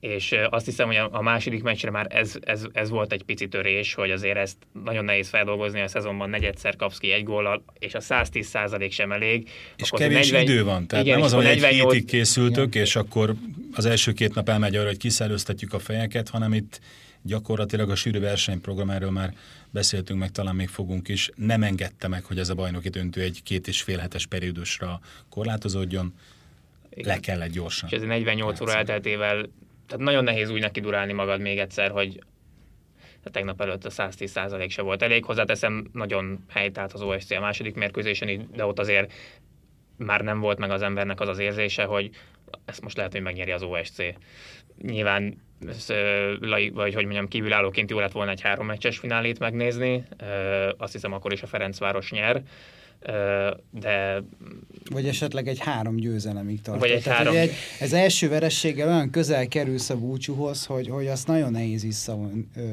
és 0.00 0.34
azt 0.50 0.64
hiszem, 0.64 0.86
hogy 0.86 0.96
a 1.10 1.22
második 1.22 1.62
meccsre 1.62 1.90
már 1.90 2.06
ez, 2.10 2.34
ez, 2.40 2.62
ez 2.72 2.90
volt 2.90 3.12
egy 3.12 3.22
pici 3.22 3.48
törés, 3.48 3.94
hogy 3.94 4.10
azért 4.10 4.36
ezt 4.36 4.56
nagyon 4.84 5.04
nehéz 5.04 5.28
feldolgozni 5.28 5.80
a 5.80 5.88
szezonban, 5.88 6.30
negyedszer 6.30 6.76
kapsz 6.76 6.98
ki 6.98 7.10
egy 7.10 7.24
góllal, 7.24 7.64
és 7.78 7.94
a 7.94 8.00
110 8.00 8.46
százalék 8.46 8.92
sem 8.92 9.12
elég. 9.12 9.48
És 9.76 9.90
kevés 9.90 10.30
40, 10.30 10.42
idő 10.42 10.64
van, 10.64 10.86
tehát 10.86 11.04
igen, 11.04 11.16
nem 11.16 11.26
az, 11.26 11.32
hogy 11.32 11.44
48... 11.44 11.92
egy 11.92 11.92
hétig 11.92 12.10
készültök, 12.10 12.66
igen. 12.66 12.82
és 12.82 12.96
akkor 12.96 13.34
az 13.74 13.86
első 13.86 14.12
két 14.12 14.34
nap 14.34 14.48
elmegy 14.48 14.76
arra, 14.76 14.86
hogy 14.86 14.96
kiszellőztetjük 14.96 15.72
a 15.72 15.78
fejeket, 15.78 16.28
hanem 16.28 16.52
itt 16.52 16.80
gyakorlatilag 17.28 17.90
a 17.90 17.94
sűrű 17.94 18.20
versenyprogram, 18.20 18.90
erről 18.90 19.10
már 19.10 19.34
beszéltünk 19.70 20.18
meg, 20.18 20.30
talán 20.30 20.54
még 20.54 20.68
fogunk 20.68 21.08
is, 21.08 21.30
nem 21.34 21.62
engedte 21.62 22.08
meg, 22.08 22.24
hogy 22.24 22.38
ez 22.38 22.48
a 22.48 22.54
bajnoki 22.54 22.88
döntő 22.88 23.20
egy 23.20 23.42
két 23.42 23.68
és 23.68 23.82
fél 23.82 23.98
hetes 23.98 24.26
periódusra 24.26 25.00
korlátozódjon, 25.28 26.14
igen. 26.90 27.14
le 27.14 27.20
kellett 27.20 27.50
gyorsan. 27.50 27.88
És 27.88 27.96
ez 27.96 28.02
48 28.02 28.60
óra 28.60 28.74
elteltével 28.74 29.48
tehát 29.88 30.04
nagyon 30.04 30.24
nehéz 30.24 30.50
úgy 30.50 30.60
neki 30.60 30.80
durálni 30.80 31.12
magad 31.12 31.40
még 31.40 31.58
egyszer, 31.58 31.90
hogy 31.90 32.22
a 33.24 33.30
tegnap 33.30 33.60
előtt 33.60 33.84
a 33.84 33.90
110 33.90 34.30
százalék 34.30 34.70
se 34.70 34.82
volt 34.82 35.02
elég. 35.02 35.24
Hozzáteszem, 35.24 35.90
nagyon 35.92 36.44
helytált 36.48 36.92
az 36.92 37.02
OSC 37.02 37.30
a 37.30 37.40
második 37.40 37.74
mérkőzésen, 37.74 38.48
de 38.54 38.64
ott 38.64 38.78
azért 38.78 39.12
már 39.96 40.20
nem 40.20 40.40
volt 40.40 40.58
meg 40.58 40.70
az 40.70 40.82
embernek 40.82 41.20
az 41.20 41.28
az 41.28 41.38
érzése, 41.38 41.84
hogy 41.84 42.10
ezt 42.64 42.82
most 42.82 42.96
lehet, 42.96 43.12
hogy 43.12 43.20
megnyeri 43.20 43.50
az 43.50 43.62
OSC. 43.62 44.02
Nyilván 44.82 45.42
vagy 46.72 46.94
hogy 46.94 47.04
mondjam, 47.04 47.28
kívülállóként 47.28 47.90
jó 47.90 47.98
lett 47.98 48.12
volna 48.12 48.30
egy 48.30 48.40
három 48.40 48.66
meccses 48.66 48.98
finálét 48.98 49.38
megnézni. 49.38 50.04
Azt 50.76 50.92
hiszem, 50.92 51.12
akkor 51.12 51.32
is 51.32 51.42
a 51.42 51.46
Ferencváros 51.46 52.10
nyer 52.10 52.42
de... 53.70 54.22
Vagy 54.90 55.06
esetleg 55.06 55.48
egy 55.48 55.58
három 55.58 55.96
győzelemig 55.96 56.60
tart. 56.60 56.80
Vagy 56.80 56.90
egy 56.90 57.02
Tehát, 57.02 57.18
három... 57.18 57.36
Egy, 57.36 57.52
ez 57.80 57.92
első 57.92 58.28
verességgel 58.28 58.88
olyan 58.88 59.10
közel 59.10 59.48
kerülsz 59.48 59.90
a 59.90 59.96
búcsúhoz, 59.96 60.66
hogy, 60.66 60.88
hogy 60.88 61.06
azt 61.06 61.26
nagyon 61.26 61.52
nehéz 61.52 61.82
vissza, 61.82 62.18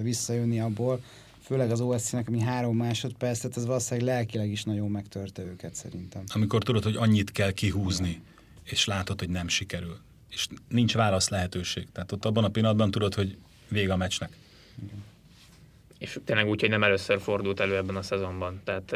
visszajönni 0.02 0.60
abból, 0.60 1.02
főleg 1.42 1.72
az 1.72 1.82
OSC-nek, 1.82 2.28
ami 2.28 2.40
három 2.40 2.78
másodperc, 2.78 3.40
tehát 3.40 3.58
ez 3.58 3.66
valószínűleg 3.66 4.16
lelkileg 4.16 4.52
is 4.52 4.64
nagyon 4.64 4.90
megtörte 4.90 5.42
őket 5.42 5.76
szerintem. 5.76 6.24
Amikor 6.34 6.64
tudod, 6.64 6.84
hogy 6.84 6.96
annyit 6.96 7.32
kell 7.32 7.52
kihúzni, 7.52 8.10
Igen. 8.10 8.22
és 8.64 8.86
látod, 8.86 9.20
hogy 9.20 9.30
nem 9.30 9.48
sikerül, 9.48 9.98
és 10.36 10.48
nincs 10.70 10.94
válasz 10.94 11.30
lehetőség. 11.30 11.88
Tehát 11.92 12.12
ott 12.12 12.26
abban 12.26 12.44
a 12.44 12.50
pillanatban 12.50 12.92
tudod, 12.92 13.14
hogy 13.14 13.38
vége 13.68 13.94
a 13.94 13.98
meccsnek. 13.98 14.30
És 16.00 16.20
tényleg 16.26 16.48
úgy, 16.48 16.60
hogy 16.60 16.70
nem 16.70 16.84
először 16.84 17.20
fordult 17.20 17.60
elő 17.60 17.76
ebben 17.76 17.96
a 17.96 18.02
szezonban. 18.02 18.62
Tehát 18.64 18.96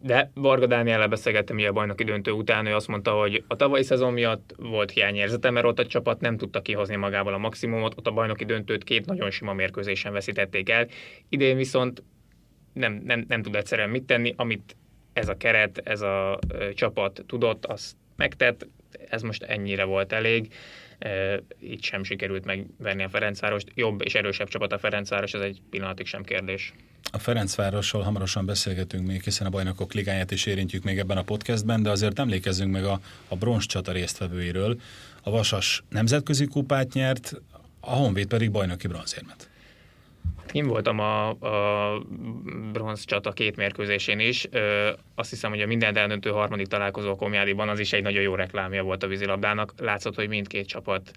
de 0.00 0.30
Varga 0.34 0.66
Dániellel 0.66 1.08
beszélgettem 1.08 1.58
a 1.68 1.72
bajnoki 1.72 2.04
döntő 2.04 2.30
után, 2.30 2.66
ő 2.66 2.74
azt 2.74 2.88
mondta, 2.88 3.10
hogy 3.10 3.44
a 3.46 3.56
tavalyi 3.56 3.82
szezon 3.82 4.12
miatt 4.12 4.54
volt 4.56 4.90
hiányérzete, 4.90 5.50
mert 5.50 5.66
ott 5.66 5.78
a 5.78 5.86
csapat 5.86 6.20
nem 6.20 6.36
tudta 6.36 6.62
kihozni 6.62 6.96
magával 6.96 7.34
a 7.34 7.38
maximumot, 7.38 7.98
ott 7.98 8.06
a 8.06 8.10
bajnoki 8.10 8.44
döntőt 8.44 8.84
két 8.84 9.06
nagyon 9.06 9.30
sima 9.30 9.52
mérkőzésen 9.52 10.12
veszítették 10.12 10.68
el. 10.68 10.86
Idén 11.28 11.56
viszont 11.56 12.02
nem, 12.72 13.02
nem, 13.04 13.24
nem 13.28 13.42
tud 13.42 13.54
egyszerűen 13.54 13.90
mit 13.90 14.04
tenni, 14.04 14.34
amit 14.36 14.76
ez 15.12 15.28
a 15.28 15.36
keret, 15.36 15.78
ez 15.84 16.00
a 16.00 16.38
csapat 16.74 17.24
tudott, 17.26 17.66
azt 17.66 17.96
megtett, 18.16 18.66
ez 19.10 19.22
most 19.22 19.42
ennyire 19.42 19.84
volt 19.84 20.12
elég. 20.12 20.52
Itt 21.58 21.82
sem 21.82 22.04
sikerült 22.04 22.44
megvenni 22.44 23.02
a 23.02 23.08
Ferencvárost. 23.08 23.68
Jobb 23.74 24.02
és 24.04 24.14
erősebb 24.14 24.48
csapat 24.48 24.72
a 24.72 24.78
Ferencváros, 24.78 25.32
ez 25.32 25.40
egy 25.40 25.60
pillanatig 25.70 26.06
sem 26.06 26.22
kérdés. 26.22 26.72
A 27.12 27.18
Ferencvárosról 27.18 28.02
hamarosan 28.02 28.46
beszélgetünk 28.46 29.06
még, 29.06 29.22
hiszen 29.22 29.46
a 29.46 29.50
bajnokok 29.50 29.92
ligáját 29.92 30.30
is 30.30 30.46
érintjük 30.46 30.82
még 30.82 30.98
ebben 30.98 31.16
a 31.16 31.22
podcastben, 31.22 31.82
de 31.82 31.90
azért 31.90 32.18
emlékezzünk 32.18 32.72
meg 32.72 32.84
a, 32.84 33.00
a 33.28 33.36
bronz 33.36 33.66
csata 33.66 33.92
résztvevőiről. 33.92 34.80
A 35.22 35.30
Vasas 35.30 35.82
nemzetközi 35.88 36.46
kupát 36.46 36.92
nyert, 36.92 37.32
a 37.80 37.90
Honvéd 37.90 38.26
pedig 38.26 38.50
bajnoki 38.50 38.86
bronzérmet. 38.86 39.48
Én 40.52 40.66
voltam 40.66 40.98
a, 40.98 41.28
a 41.28 41.98
bronz 42.72 43.04
csata 43.04 43.32
két 43.32 43.56
mérkőzésén 43.56 44.18
is. 44.18 44.46
Ö, 44.50 44.90
azt 45.14 45.30
hiszem, 45.30 45.50
hogy 45.50 45.60
a 45.60 45.66
minden 45.66 45.96
eldöntő 45.96 46.30
harmadik 46.30 46.66
találkozó 46.66 47.16
Komjádiban 47.16 47.68
az 47.68 47.78
is 47.78 47.92
egy 47.92 48.02
nagyon 48.02 48.22
jó 48.22 48.34
reklámja 48.34 48.82
volt 48.82 49.02
a 49.02 49.06
vízilabdának. 49.06 49.72
Látszott, 49.78 50.14
hogy 50.14 50.28
mindkét 50.28 50.66
csapat 50.66 51.10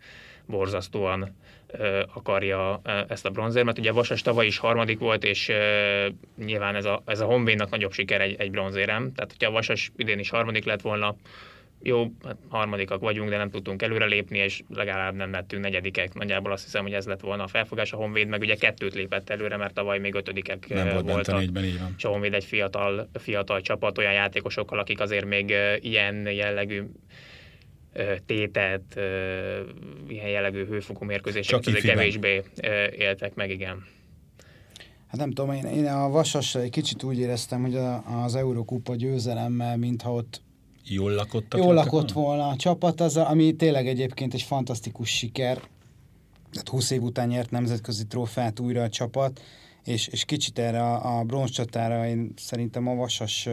borzasztóan 0.46 1.36
ö, 1.68 2.04
akarja 2.14 2.82
ö, 2.84 3.00
ezt 3.08 3.26
a 3.26 3.30
bronzérmet. 3.30 3.80
Ugye 3.80 3.92
Vasas 3.92 4.22
tavaly 4.22 4.46
is 4.46 4.58
harmadik 4.58 5.00
volt, 5.00 5.24
és 5.24 5.50
ö, 5.50 6.08
nyilván 6.38 6.76
ez 6.76 6.86
a, 6.86 7.02
ez 7.06 7.20
a 7.20 7.26
Honvédnak 7.26 7.70
nagyobb 7.70 7.92
siker 7.92 8.22
egy, 8.22 8.36
egy 8.40 8.52
bronzérem. 8.52 9.14
Tehát, 9.14 9.32
hogyha 9.32 9.50
a 9.50 9.54
Vasas 9.54 9.92
idén 9.96 10.20
is 10.20 10.30
harmadik 10.30 10.66
lett 10.66 10.82
volna, 10.82 11.16
jó, 11.82 12.12
hát 12.24 12.38
harmadikak 12.48 13.02
vagyunk, 13.02 13.30
de 13.30 13.38
nem 13.38 13.50
tudtunk 13.50 13.82
előrelépni, 13.82 14.38
és 14.38 14.64
legalább 14.70 15.16
nem 15.16 15.32
lettünk 15.32 15.64
negyedikek. 15.64 16.14
Nagyjából 16.14 16.52
azt 16.52 16.64
hiszem, 16.64 16.84
hogy 16.84 16.94
ez 16.94 17.06
lett 17.06 17.20
volna 17.20 17.44
a 17.44 17.48
felfogás. 17.48 17.94
A 17.94 17.96
Honvéd 17.96 18.28
meg 18.28 18.42
ugye 18.42 18.56
kettőt 18.56 18.94
lépett 18.94 19.30
előre, 19.30 19.58
mert 19.58 19.74
tavaly 19.74 20.00
még 20.00 20.14
ötödikek 20.14 20.68
nem 20.70 20.90
volt 20.90 21.10
voltak. 21.10 21.36
A 21.36 21.40
négyben, 21.40 21.64
így 21.64 21.80
van. 21.80 21.94
És 21.98 22.04
a 22.04 22.10
Honvéd 22.10 22.34
egy 22.34 22.44
fiatal, 22.44 23.10
fiatal 23.14 23.62
csapat, 23.62 23.98
olyan 23.98 24.14
játékosokkal, 24.14 24.80
akik 24.80 25.00
azért 25.00 25.26
még 25.26 25.56
ilyen 25.80 26.32
jellegű 26.32 26.84
tétet, 28.26 29.00
ilyen 30.08 30.30
jellegű 30.30 30.66
hőfokú 30.66 31.06
mérkőzéseket 31.06 31.68
azért 31.68 31.86
kevésbé 31.86 32.44
éltek 32.98 33.36
meg, 33.36 33.50
igen. 33.50 33.86
Hát 35.08 35.20
nem 35.20 35.32
tudom, 35.32 35.52
én, 35.52 35.66
én 35.66 35.86
a 35.86 36.10
Vasas 36.10 36.56
egy 36.56 36.70
kicsit 36.70 37.04
úgy 37.04 37.20
éreztem, 37.20 37.62
hogy 37.62 37.76
az 38.26 38.36
Eurokupa 38.36 38.96
győzelemmel, 38.96 39.78
mintha 39.78 40.14
ott 40.14 40.42
Jól 40.90 41.12
lakott 41.12 41.54
Jól 41.58 41.74
lakott 41.74 42.12
volna 42.12 42.48
a 42.48 42.56
csapat, 42.56 43.02
az, 43.02 43.18
ami 43.18 43.56
tényleg 43.56 43.88
egyébként 43.88 44.34
egy 44.34 44.42
fantasztikus 44.42 45.10
siker. 45.10 45.58
Tehát 46.52 46.70
20 46.70 46.92
év 46.92 47.02
után 47.02 47.28
nyert 47.28 47.52
nemzetközi 47.52 48.08
trófát 48.08 48.60
újra 48.60 48.84
a 48.84 48.90
csapat, 48.90 49.42
és, 49.84 50.08
és 50.08 50.26
kicsit 50.26 50.60
erre 50.60 50.82
a, 50.82 51.20
a 51.20 51.24
bronzcsatára 51.24 52.08
én 52.08 52.34
szerintem 52.36 52.88
a 52.88 52.96
Vasas 52.96 53.48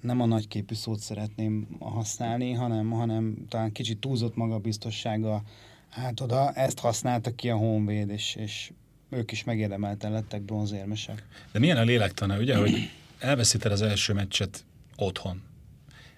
nem 0.00 0.20
a 0.20 0.26
nagyképű 0.26 0.74
szót 0.74 0.98
szeretném 0.98 1.76
használni, 1.80 2.52
hanem, 2.52 2.90
hanem 2.90 3.34
talán 3.48 3.72
kicsit 3.72 3.98
túlzott 3.98 4.36
magabiztossága 4.36 5.42
hát 5.90 6.20
oda, 6.20 6.52
ezt 6.52 6.78
használta 6.78 7.34
ki 7.34 7.50
a 7.50 7.56
Honvéd, 7.56 8.10
és, 8.10 8.34
és 8.34 8.72
ők 9.10 9.32
is 9.32 9.44
megérdemelten 9.44 10.12
lettek 10.12 10.42
bronzérmesek. 10.42 11.26
De 11.52 11.58
milyen 11.58 11.76
a 11.76 11.82
lélektana, 11.82 12.38
ugye, 12.38 12.56
hogy 12.56 12.90
elveszíted 13.18 13.72
az 13.72 13.82
első 13.82 14.12
meccset 14.12 14.64
otthon, 14.96 15.42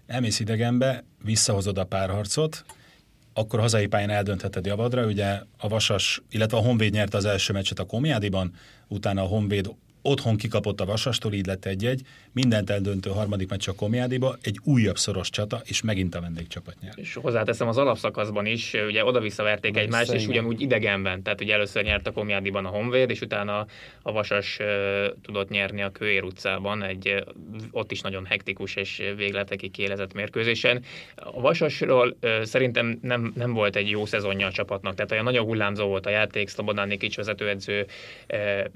elmész 0.07 0.41
idegenbe, 0.41 1.05
visszahozod 1.25 1.79
a 1.79 1.85
párharcot, 1.85 2.65
akkor 3.33 3.61
hazai 3.61 3.87
pályán 3.87 4.11
eldöntheted 4.11 4.67
javadra, 4.67 5.07
ugye 5.07 5.41
a 5.59 5.69
Vasas, 5.69 6.23
illetve 6.31 6.57
a 6.57 6.61
Honvéd 6.61 6.93
nyerte 6.93 7.17
az 7.17 7.25
első 7.25 7.53
meccset 7.53 7.79
a 7.79 7.85
Komjádiban, 7.85 8.53
utána 8.89 9.23
a 9.23 9.27
Honvéd 9.27 9.75
otthon 10.07 10.37
kikapott 10.37 10.81
a 10.81 10.85
Vasastól, 10.85 11.33
így 11.33 11.47
lett 11.47 11.65
egy-egy, 11.65 12.01
mindent 12.33 12.71
eldöntő 12.71 13.11
harmadik 13.11 13.49
meccs 13.49 13.69
a 13.69 13.73
Komjádiba, 13.73 14.37
egy 14.43 14.59
újabb 14.65 14.97
szoros 14.97 15.31
csata, 15.31 15.61
és 15.65 15.83
megint 15.83 16.15
a 16.15 16.21
vendégcsapat 16.21 16.75
nyer. 16.81 16.93
És 16.97 17.15
hozzáteszem 17.15 17.69
az 17.69 17.77
alapszakaszban 17.77 18.47
is, 18.47 18.73
ugye 18.87 19.05
oda-visszaverték 19.05 19.77
egymást, 19.77 20.13
és 20.13 20.27
ugyanúgy 20.27 20.61
idegenben, 20.61 21.23
tehát 21.23 21.41
ugye 21.41 21.55
először 21.55 21.83
nyert 21.83 22.07
a 22.07 22.13
Komjádiban 22.13 22.65
a 22.65 22.69
Honvéd, 22.69 23.11
és 23.11 23.21
utána 23.21 23.67
a 24.03 24.13
Vasas 24.13 24.59
uh, 24.61 24.67
tudott 25.23 25.49
nyerni 25.49 25.83
a 25.83 25.91
Kőér 25.91 26.23
utcában, 26.23 26.83
egy 26.83 27.09
uh, 27.09 27.71
ott 27.71 27.91
is 27.91 28.01
nagyon 28.01 28.25
hektikus 28.25 28.75
és 28.75 29.03
végletekig 29.17 29.71
kiélezett 29.71 30.13
mérkőzésen. 30.13 30.83
A 31.15 31.41
Vasasról 31.41 32.17
uh, 32.23 32.43
szerintem 32.43 32.99
nem, 33.03 33.33
nem 33.37 33.53
volt 33.53 33.77
egy 33.77 33.91
jó 33.91 34.07
szezonja 34.07 34.47
a 34.47 34.53
csapatnak, 34.53 34.95
tehát 34.95 35.13
olyan 35.13 35.25
nagyon 35.25 35.45
hullámzó 35.45 35.87
volt 35.87 36.07
a 36.07 36.11
játék, 36.11 36.49
Szlobodán 36.49 36.89
Nikics 36.89 37.17
vezetőedző 37.17 37.87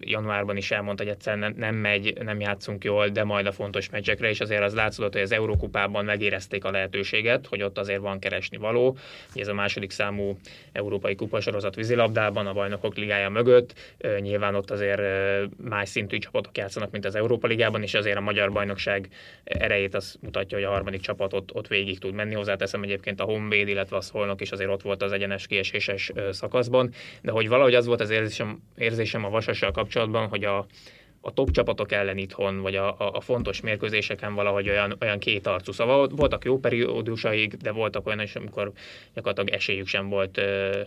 januárban 0.00 0.56
is 0.56 0.70
elmondta, 0.70 1.02
hogy 1.02 1.12
egyszerűen 1.26 1.54
nem 1.56 1.74
megy, 1.74 2.14
nem 2.22 2.40
játszunk 2.40 2.84
jól, 2.84 3.08
de 3.08 3.24
majd 3.24 3.46
a 3.46 3.52
fontos 3.52 3.90
meccsekre, 3.90 4.28
és 4.28 4.40
azért 4.40 4.62
az 4.62 4.74
látszódott, 4.74 5.12
hogy 5.12 5.22
az 5.22 5.32
Eurókupában 5.32 6.04
megérezték 6.04 6.64
a 6.64 6.70
lehetőséget, 6.70 7.46
hogy 7.46 7.62
ott 7.62 7.78
azért 7.78 8.00
van 8.00 8.18
keresni 8.18 8.56
való. 8.56 8.96
Ez 9.34 9.48
a 9.48 9.54
második 9.54 9.90
számú 9.90 10.38
európai 10.72 11.14
kupasorozat 11.14 11.74
vízilabdában, 11.74 12.46
a 12.46 12.52
bajnokok 12.52 12.96
ligája 12.96 13.28
mögött. 13.28 13.96
Nyilván 14.20 14.54
ott 14.54 14.70
azért 14.70 15.02
más 15.56 15.88
szintű 15.88 16.18
csapatok 16.18 16.56
játszanak, 16.58 16.90
mint 16.90 17.04
az 17.04 17.14
Európa 17.14 17.46
Ligában, 17.46 17.82
és 17.82 17.94
azért 17.94 18.16
a 18.16 18.20
magyar 18.20 18.52
bajnokság 18.52 19.08
erejét 19.44 19.94
az 19.94 20.16
mutatja, 20.20 20.56
hogy 20.56 20.66
a 20.66 20.70
harmadik 20.70 21.00
csapat 21.00 21.32
ott, 21.32 21.54
ott 21.54 21.68
végig 21.68 21.98
tud 21.98 22.14
menni. 22.14 22.34
Hozzáteszem 22.34 22.82
egyébként 22.82 23.20
a 23.20 23.24
Honvéd, 23.24 23.68
illetve 23.68 23.96
a 23.96 24.00
Szolnok 24.00 24.40
is 24.40 24.50
azért 24.50 24.70
ott 24.70 24.82
volt 24.82 25.02
az 25.02 25.12
egyenes 25.12 25.46
kieséses 25.46 26.12
szakaszban, 26.30 26.92
de 27.22 27.30
hogy 27.30 27.48
valahogy 27.48 27.74
az 27.74 27.86
volt 27.86 28.00
az 28.00 28.10
érzésem, 28.10 28.62
érzésem 28.76 29.24
a 29.24 29.30
Vasassal 29.30 29.70
kapcsolatban, 29.70 30.28
hogy 30.28 30.44
a, 30.44 30.66
a 31.20 31.32
top 31.32 31.50
csapatok 31.50 31.92
ellen 31.92 32.18
itthon, 32.18 32.60
vagy 32.60 32.74
a, 32.74 32.88
a, 33.00 33.10
a 33.12 33.20
fontos 33.20 33.60
mérkőzéseken 33.60 34.34
valahogy 34.34 34.68
olyan, 34.68 34.96
olyan 35.00 35.18
kétarcú. 35.18 35.72
Szóval 35.72 36.08
voltak 36.08 36.44
jó 36.44 36.58
periódusaik, 36.58 37.54
de 37.54 37.70
voltak 37.72 38.06
olyan 38.06 38.20
is, 38.20 38.36
amikor 38.36 38.72
gyakorlatilag 39.14 39.58
esélyük 39.58 39.86
sem 39.86 40.08
volt 40.08 40.38
ö, 40.38 40.80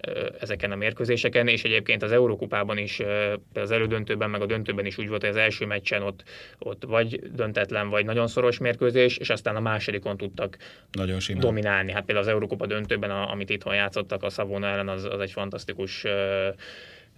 ö, 0.00 0.28
ezeken 0.40 0.72
a 0.72 0.76
mérkőzéseken, 0.76 1.48
és 1.48 1.64
egyébként 1.64 2.02
az 2.02 2.12
Eurókupában 2.12 2.78
is, 2.78 2.98
ö, 2.98 3.34
az 3.54 3.70
elődöntőben, 3.70 4.30
meg 4.30 4.40
a 4.40 4.46
döntőben 4.46 4.86
is 4.86 4.98
úgy 4.98 5.08
volt, 5.08 5.20
hogy 5.20 5.30
az 5.30 5.36
első 5.36 5.66
meccsen 5.66 6.02
ott, 6.02 6.22
ott 6.58 6.82
vagy 6.86 7.20
döntetlen, 7.34 7.88
vagy 7.88 8.04
nagyon 8.04 8.26
szoros 8.26 8.58
mérkőzés, 8.58 9.16
és 9.16 9.30
aztán 9.30 9.56
a 9.56 9.60
másodikon 9.60 10.16
tudtak 10.16 10.56
nagyon 10.92 11.18
dominálni. 11.38 11.92
Hát 11.92 12.04
például 12.04 12.26
az 12.26 12.32
Eurókupa 12.32 12.66
döntőben, 12.66 13.10
a, 13.10 13.30
amit 13.30 13.50
itthon 13.50 13.74
játszottak 13.74 14.22
a 14.22 14.28
Savona 14.28 14.66
ellen, 14.66 14.88
az, 14.88 15.04
az 15.04 15.20
egy 15.20 15.32
fantasztikus 15.32 16.04
ö, 16.04 16.48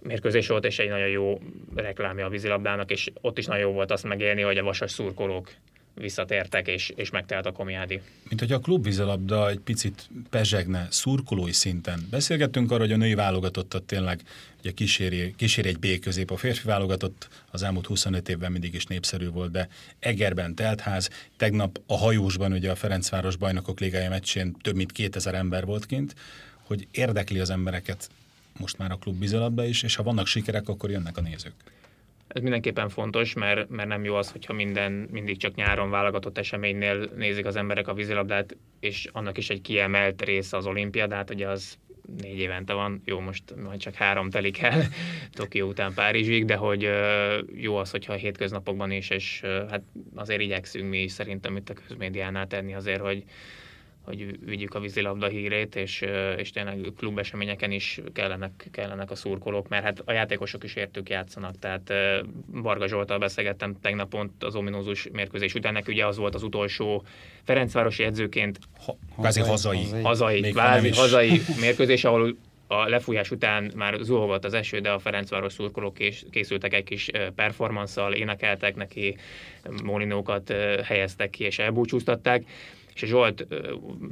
mérkőzés 0.03 0.47
volt, 0.47 0.65
és 0.65 0.79
egy 0.79 0.89
nagyon 0.89 1.07
jó 1.07 1.41
reklámja 1.75 2.25
a 2.25 2.29
vízilabdának, 2.29 2.91
és 2.91 3.11
ott 3.21 3.37
is 3.37 3.45
nagyon 3.45 3.63
jó 3.63 3.71
volt 3.71 3.91
azt 3.91 4.03
megélni, 4.03 4.41
hogy 4.41 4.57
a 4.57 4.63
vasas 4.63 4.91
szurkolók 4.91 5.51
visszatértek, 5.95 6.67
és, 6.67 6.93
és 6.95 7.09
megtelt 7.09 7.45
a 7.45 7.51
komiádi. 7.51 8.01
Mint 8.29 8.39
hogy 8.39 8.51
a 8.51 8.59
klubvízilabda 8.59 9.49
egy 9.49 9.59
picit 9.59 10.09
pezsegne 10.29 10.87
szurkolói 10.89 11.51
szinten. 11.51 12.07
Beszélgettünk 12.09 12.71
arról, 12.71 12.85
hogy 12.85 12.95
a 12.95 12.97
női 12.97 13.13
válogatottat 13.13 13.83
tényleg 13.83 14.21
ugye 14.59 14.71
kíséri, 14.71 15.33
kíséri 15.37 15.67
egy 15.67 15.79
B 15.79 15.99
közép. 15.99 16.31
A 16.31 16.37
férfi 16.37 16.67
válogatott 16.67 17.27
az 17.51 17.63
elmúlt 17.63 17.85
25 17.85 18.29
évben 18.29 18.51
mindig 18.51 18.73
is 18.73 18.85
népszerű 18.85 19.29
volt, 19.29 19.51
de 19.51 19.67
Egerben 19.99 20.55
teltház, 20.55 21.09
tegnap 21.37 21.79
a 21.87 21.97
hajósban 21.97 22.51
ugye 22.51 22.71
a 22.71 22.75
Ferencváros 22.75 23.35
bajnokok 23.35 23.79
ligája 23.79 24.09
meccsén 24.09 24.55
több 24.61 24.75
mint 24.75 24.91
2000 24.91 25.35
ember 25.35 25.65
volt 25.65 25.85
kint, 25.85 26.15
hogy 26.63 26.87
érdekli 26.91 27.39
az 27.39 27.49
embereket 27.49 28.09
most 28.59 28.77
már 28.77 28.91
a 28.91 28.95
klub 28.95 29.19
bizalabba 29.19 29.65
is, 29.65 29.83
és 29.83 29.95
ha 29.95 30.03
vannak 30.03 30.27
sikerek, 30.27 30.67
akkor 30.67 30.89
jönnek 30.89 31.17
a 31.17 31.21
nézők. 31.21 31.53
Ez 32.27 32.41
mindenképpen 32.41 32.89
fontos, 32.89 33.33
mert, 33.33 33.69
mert 33.69 33.87
nem 33.87 34.03
jó 34.03 34.15
az, 34.15 34.31
hogyha 34.31 34.53
minden 34.53 34.91
mindig 35.11 35.37
csak 35.37 35.55
nyáron 35.55 35.89
válogatott 35.89 36.37
eseménynél 36.37 37.09
nézik 37.15 37.45
az 37.45 37.55
emberek 37.55 37.87
a 37.87 37.93
vízilabdát, 37.93 38.57
és 38.79 39.09
annak 39.11 39.37
is 39.37 39.49
egy 39.49 39.61
kiemelt 39.61 40.21
része 40.21 40.57
az 40.57 40.65
olimpiadát, 40.65 41.29
ugye 41.29 41.47
az 41.47 41.77
négy 42.21 42.39
évente 42.39 42.73
van, 42.73 43.01
jó, 43.05 43.19
most 43.19 43.43
majd 43.63 43.79
csak 43.79 43.93
három 43.93 44.29
telik 44.29 44.61
el 44.61 44.83
Tokió 45.31 45.67
után 45.67 45.93
Párizsig, 45.93 46.45
de 46.45 46.55
hogy 46.55 46.89
jó 47.55 47.75
az, 47.75 47.91
hogyha 47.91 48.13
a 48.13 48.17
hétköznapokban 48.17 48.91
is, 48.91 49.09
és 49.09 49.41
hát 49.69 49.81
azért 50.15 50.41
igyekszünk 50.41 50.89
mi 50.89 50.97
is 50.97 51.11
szerintem 51.11 51.55
itt 51.55 51.69
a 51.69 51.73
közmédiánál 51.87 52.47
tenni 52.47 52.73
azért, 52.73 53.01
hogy, 53.01 53.23
hogy 54.03 54.39
vigyük 54.45 54.73
a 54.73 54.79
vízilabda 54.79 55.27
hírét, 55.27 55.75
és, 55.75 56.03
és 56.37 56.51
tényleg 56.51 56.91
klubeseményeken 56.97 57.71
is 57.71 58.01
kellenek, 58.13 58.67
kellenek 58.71 59.11
a 59.11 59.15
szurkolók, 59.15 59.67
mert 59.67 59.83
hát 59.83 60.01
a 60.05 60.11
játékosok 60.11 60.63
is 60.63 60.75
értük 60.75 61.09
játszanak, 61.09 61.59
tehát 61.59 61.93
Varga 62.47 62.87
Zsoltal 62.87 63.17
beszélgettem 63.17 63.79
tegnap 63.81 64.09
pont 64.09 64.43
az 64.43 64.55
ominózus 64.55 65.07
mérkőzés 65.11 65.53
után, 65.53 65.73
neki 65.73 65.91
ugye 65.91 66.05
az 66.05 66.17
volt 66.17 66.35
az 66.35 66.43
utolsó 66.43 67.03
Ferencvárosi 67.43 68.03
edzőként. 68.03 68.59
Ha, 68.85 68.97
hazai, 69.15 69.43
hazai, 69.43 69.85
hazai, 70.01 70.51
hazai, 70.51 70.89
hazai 70.89 71.41
mérkőzés, 71.61 72.03
ahol 72.03 72.35
a 72.67 72.89
lefújás 72.89 73.31
után 73.31 73.71
már 73.75 73.97
zuhogott 74.01 74.45
az 74.45 74.53
eső, 74.53 74.79
de 74.79 74.91
a 74.91 74.99
Ferencváros 74.99 75.53
szurkolók 75.53 75.97
készültek 76.31 76.73
egy 76.73 76.83
kis 76.83 77.09
performanszal, 77.35 78.13
énekeltek 78.13 78.75
neki, 78.75 79.17
molinókat 79.83 80.53
helyeztek 80.83 81.29
ki 81.29 81.43
és 81.43 81.59
elbúcsúztatták 81.59 82.43
és 82.95 83.03
a 83.03 83.05
Zsolt, 83.05 83.47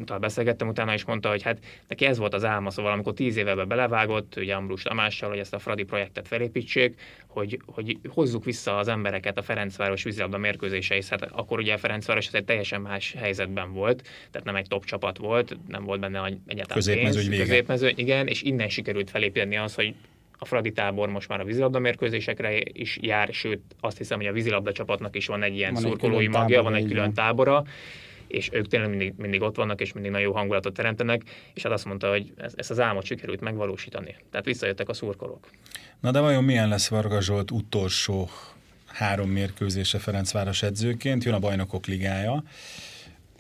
talán 0.06 0.22
beszélgettem 0.22 0.68
utána, 0.68 0.94
is 0.94 1.06
mondta, 1.06 1.30
hogy 1.30 1.42
hát 1.42 1.60
neki 1.88 2.06
ez 2.06 2.18
volt 2.18 2.34
az 2.34 2.46
álma, 2.46 2.70
szóval 2.70 2.92
amikor 2.92 3.14
tíz 3.14 3.38
éve 3.38 3.66
belevágott, 3.66 4.36
ugye 4.38 4.54
Ambrus 4.54 4.82
Tamással, 4.82 5.30
hogy 5.30 5.40
ezt 5.40 5.54
a 5.54 5.60
Fradi 5.60 5.84
projektet 5.84 6.28
felépítsék, 6.28 7.00
hogy, 7.28 7.60
hogy 7.66 7.98
hozzuk 8.08 8.46
vissza 8.46 8.78
az 8.78 8.88
embereket 8.88 9.38
a 9.38 9.42
Ferencváros 9.42 10.04
vízilabda 10.04 10.38
mérkőzéseihez. 10.38 11.10
Hát 11.10 11.32
akkor 11.32 11.60
ugye 11.60 11.74
a 11.74 11.78
Ferencváros 11.78 12.28
egy 12.28 12.46
teljesen 12.46 12.82
más 12.82 13.14
helyzetben 13.18 13.74
volt, 13.74 14.02
tehát 14.32 14.48
nem 14.48 14.56
egy 14.56 14.68
top 14.68 14.86
csapat 14.86 15.18
volt, 15.18 15.58
nem 15.68 15.84
volt 15.84 16.00
benne 16.00 16.24
egyáltalán 16.26 16.66
középmezőny 16.68 17.30
pénz, 17.30 17.40
középmezőny, 17.40 17.94
igen, 17.96 18.28
és 18.28 18.42
innen 18.42 18.70
sikerült 18.70 19.10
felépíteni 19.10 19.58
az, 19.58 19.76
hogy 19.76 19.96
a 20.38 20.46
Fradi 20.46 20.72
tábor 20.72 21.10
most 21.10 21.28
már 21.28 21.40
a 21.40 21.44
vízilabda 21.44 21.80
mérkőzésekre 21.80 22.60
is 22.64 22.98
jár, 23.02 23.30
sőt 23.32 23.62
azt 23.80 23.98
hiszem, 23.98 24.18
hogy 24.18 24.28
a 24.28 24.32
vízilabda 24.32 24.72
csapatnak 24.72 25.16
is 25.16 25.28
van 25.28 25.44
egy 25.44 25.56
ilyen 25.56 25.74
van 25.74 25.82
szurkolói 25.82 26.28
magja, 26.28 26.64
van 26.64 26.76
egy 26.76 26.86
külön 26.86 27.14
tábora, 27.14 27.64
és 28.32 28.50
ők 28.52 28.68
tényleg 28.68 28.90
mindig, 28.90 29.14
mindig 29.18 29.42
ott 29.42 29.56
vannak, 29.56 29.82
és 29.82 29.94
mindig 29.94 30.12
nagyon 30.12 30.28
jó 30.28 30.34
hangulatot 30.34 30.74
teremtenek, 30.74 31.22
és 31.54 31.64
hát 31.64 31.72
azt 31.72 31.86
mondta, 31.86 32.10
hogy 32.10 32.34
ezt 32.56 32.72
az 32.72 32.80
álmot 32.80 33.06
sikerült 33.06 33.42
megvalósítani. 33.42 34.16
Tehát 34.32 34.46
visszajöttek 34.46 34.90
a 34.90 34.94
szurkolók. 34.94 35.48
Na 36.00 36.12
de 36.12 36.20
vajon 36.20 36.44
milyen 36.44 36.70
lesz 36.70 36.88
Varga 36.88 37.22
Zsolt 37.22 37.52
utolsó 37.52 38.30
három 38.86 39.30
mérkőzése 39.30 40.00
Ferencváros 40.00 40.64
edzőként? 40.64 41.24
Jön 41.24 41.34
a 41.34 41.40
Bajnokok 41.40 41.86
Ligája. 41.86 42.44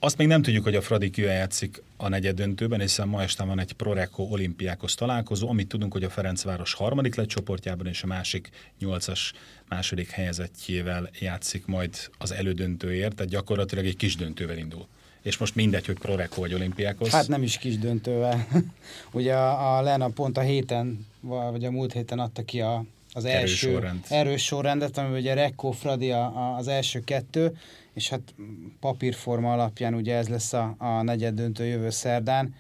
Azt 0.03 0.17
még 0.17 0.27
nem 0.27 0.41
tudjuk, 0.41 0.63
hogy 0.63 0.75
a 0.75 0.81
Fradi 0.81 1.09
kivel 1.09 1.33
játszik 1.33 1.83
a 1.97 2.07
negyed 2.07 2.35
döntőben, 2.35 2.79
hiszen 2.79 3.07
ma 3.07 3.21
este 3.21 3.43
van 3.43 3.59
egy 3.59 3.73
Proreco 3.73 4.23
olimpiákos 4.23 4.95
találkozó, 4.95 5.49
amit 5.49 5.67
tudunk, 5.67 5.93
hogy 5.93 6.03
a 6.03 6.09
Ferencváros 6.09 6.73
harmadik 6.73 7.15
lett 7.15 7.27
csoportjában, 7.27 7.87
és 7.87 8.03
a 8.03 8.07
másik 8.07 8.49
nyolcas 8.79 9.33
második 9.69 10.09
helyezettjével 10.09 11.09
játszik 11.19 11.65
majd 11.65 11.95
az 12.17 12.31
elődöntőért, 12.31 13.15
tehát 13.15 13.31
gyakorlatilag 13.31 13.85
egy 13.85 13.97
kis 13.97 14.15
döntővel 14.15 14.57
indul. 14.57 14.87
És 15.21 15.37
most 15.37 15.55
mindegy, 15.55 15.85
hogy 15.85 15.97
Proreco 15.99 16.39
vagy 16.39 16.53
olimpiákos. 16.53 17.09
Hát 17.09 17.27
nem 17.27 17.43
is 17.43 17.57
kis 17.57 17.77
döntővel. 17.77 18.47
Ugye 19.11 19.33
a, 19.33 19.77
a 19.77 19.81
Lena 19.81 20.07
pont 20.07 20.37
a 20.37 20.41
héten, 20.41 21.07
vagy 21.19 21.65
a 21.65 21.71
múlt 21.71 21.93
héten 21.93 22.19
adta 22.19 22.43
ki 22.43 22.61
a, 22.61 22.85
az 23.13 23.25
erős 23.25 23.39
első 23.39 23.71
sorrend. 23.71 24.05
erős 24.09 24.43
sorrendet, 24.43 24.97
amiben 24.97 25.19
ugye 25.19 25.33
Rekko, 25.33 25.71
Fradi 25.71 26.11
a, 26.11 26.25
a, 26.25 26.55
az 26.55 26.67
első 26.67 26.99
kettő, 26.99 27.57
és 27.93 28.09
hát 28.09 28.35
papírforma 28.79 29.53
alapján 29.53 29.93
ugye 29.93 30.15
ez 30.15 30.27
lesz 30.27 30.53
a, 30.53 30.75
a 30.77 31.01
negyed 31.01 31.33
döntő 31.33 31.65
jövő 31.65 31.89
szerdán. 31.89 32.55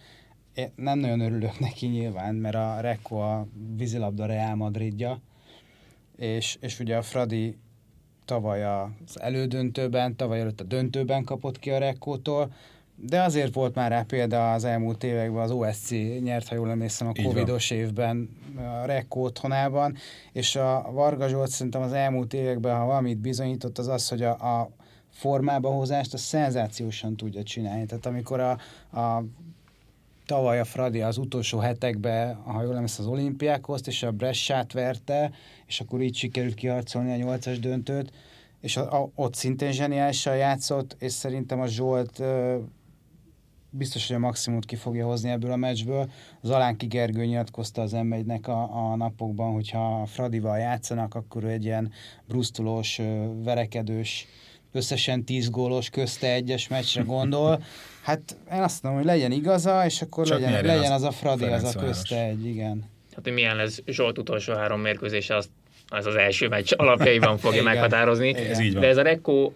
Én 0.53 0.71
nem 0.75 0.99
nagyon 0.99 1.19
örülök 1.19 1.59
neki 1.59 1.87
nyilván, 1.87 2.35
mert 2.35 2.55
a 2.55 2.77
Rekko 2.79 3.15
a 3.15 3.47
vízilabda 3.77 4.25
Real 4.25 4.55
Madridja, 4.55 5.21
és, 6.17 6.57
és 6.61 6.79
ugye 6.79 6.97
a 6.97 7.01
Fradi 7.01 7.57
tavaly 8.25 8.65
az 8.65 9.19
elődöntőben, 9.19 10.15
tavaly 10.15 10.39
előtt 10.39 10.61
a 10.61 10.63
döntőben 10.63 11.23
kapott 11.23 11.59
ki 11.59 11.71
a 11.71 11.77
Rekkótól, 11.77 12.53
de 13.03 13.21
azért 13.21 13.53
volt 13.53 13.75
már 13.75 13.91
rá 13.91 14.01
példa 14.01 14.53
az 14.53 14.63
elmúlt 14.63 15.03
években, 15.03 15.41
az 15.41 15.51
OSC 15.51 15.89
nyert, 16.21 16.47
ha 16.47 16.55
jól 16.55 16.69
emlékszem, 16.69 17.07
a 17.07 17.11
Covidos 17.23 17.69
évben 17.71 18.29
a 18.57 18.85
Rekko 18.85 19.19
otthonában, 19.19 19.95
és 20.31 20.55
a 20.55 20.89
Varga 20.91 21.27
Zsolt 21.27 21.49
szerintem 21.49 21.81
az 21.81 21.93
elmúlt 21.93 22.33
években, 22.33 22.77
ha 22.77 22.85
valamit 22.85 23.17
bizonyított, 23.17 23.77
az 23.77 23.87
az, 23.87 24.09
hogy 24.09 24.21
a, 24.21 24.31
a 24.31 24.69
formába 25.11 25.69
hozást 25.69 26.13
a 26.13 26.17
szenzációsan 26.17 27.15
tudja 27.15 27.43
csinálni. 27.43 27.85
Tehát 27.85 28.05
amikor 28.05 28.39
a, 28.39 28.51
a 28.99 29.23
tavaly 30.25 30.59
a 30.59 30.65
Fradi 30.65 31.01
az 31.01 31.17
utolsó 31.17 31.57
hetekben, 31.57 32.35
ha 32.35 32.61
jól 32.61 32.73
emlékszem, 32.75 33.05
az 33.05 33.11
olimpiákhoz, 33.11 33.81
és 33.85 34.03
a 34.03 34.11
Bressát 34.11 34.73
verte, 34.73 35.31
és 35.65 35.79
akkor 35.79 36.01
így 36.01 36.15
sikerült 36.15 36.53
kiharcolni 36.53 37.11
a 37.11 37.15
nyolcas 37.15 37.59
döntőt, 37.59 38.11
és 38.61 38.77
a, 38.77 39.01
a, 39.01 39.09
ott 39.15 39.35
szintén 39.35 39.71
zseniálisan 39.71 40.35
játszott, 40.35 40.95
és 40.99 41.11
szerintem 41.11 41.59
a 41.59 41.67
Zsolt 41.67 42.21
biztos, 43.71 44.07
hogy 44.07 44.15
a 44.15 44.19
maximumot 44.19 44.65
ki 44.65 44.75
fogja 44.75 45.05
hozni 45.05 45.29
ebből 45.29 45.51
a 45.51 45.55
meccsből. 45.55 46.09
Az 46.41 46.49
Alánki 46.49 46.85
Gergő 46.85 47.25
nyilatkozta 47.25 47.81
az 47.81 47.91
m 47.91 48.49
a, 48.49 48.51
a 48.51 48.95
napokban, 48.95 49.53
hogyha 49.53 50.05
Fradival 50.05 50.57
játszanak, 50.57 51.15
akkor 51.15 51.43
ő 51.43 51.47
egy 51.47 51.63
ilyen 51.63 51.91
brusztulós, 52.27 53.01
verekedős, 53.43 54.27
összesen 54.71 55.23
10 55.23 55.49
gólos 55.49 55.89
közte 55.89 56.33
egyes 56.33 56.67
meccsre 56.67 57.01
gondol. 57.01 57.61
Hát 58.01 58.37
én 58.53 58.61
azt 58.61 58.83
mondom, 58.83 59.01
hogy 59.01 59.11
legyen 59.11 59.31
igaza, 59.31 59.85
és 59.85 60.01
akkor 60.01 60.27
legyen, 60.27 60.51
legyen 60.51 60.91
az, 60.91 61.01
az 61.01 61.03
a 61.03 61.11
Fradi, 61.11 61.45
az 61.45 61.75
a 61.75 61.79
közte 61.79 62.23
egy, 62.23 62.45
igen. 62.45 62.83
Hát, 63.15 63.23
hogy 63.23 63.33
milyen 63.33 63.55
lesz 63.55 63.81
Zsolt 63.85 64.17
utolsó 64.17 64.53
három 64.53 64.81
mérkőzése, 64.81 65.35
azt 65.35 65.49
az 65.87 66.05
az 66.05 66.15
első 66.15 66.47
meccs 66.47 66.73
alapjaiban 66.75 67.37
fogja 67.37 67.63
meghatározni. 67.63 68.35
Ez 68.35 68.59
így 68.59 68.73
van. 68.73 68.81
De 68.81 68.87
ez 68.87 68.97
a 68.97 69.01
Rekko 69.01 69.51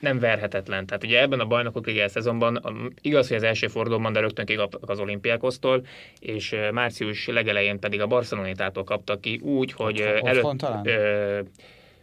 nem 0.00 0.18
verhetetlen. 0.18 0.86
Tehát 0.86 1.04
ugye 1.04 1.20
ebben 1.20 1.40
a 1.40 1.46
bajnokok 1.46 1.86
ligája 1.86 2.08
szezonban 2.08 2.60
igaz, 3.00 3.28
hogy 3.28 3.36
az 3.36 3.42
első 3.42 3.66
fordulóban, 3.66 4.12
de 4.12 4.20
rögtön 4.20 4.44
kikaptak 4.44 4.90
az 4.90 5.00
olimpiákosztól, 5.00 5.86
és 6.18 6.56
március 6.72 7.26
legelején 7.26 7.78
pedig 7.78 8.00
a 8.00 8.06
Barcelonitától 8.06 8.84
kaptak 8.84 9.20
ki 9.20 9.40
úgy, 9.42 9.72
hogy 9.72 10.00
előtt, 10.00 10.44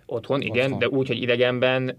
Otthon, 0.06 0.42
igen, 0.42 0.72
Otthon. 0.72 0.80
de 0.80 0.88
úgy, 0.88 1.08
hogy 1.08 1.22
idegenben 1.22 1.98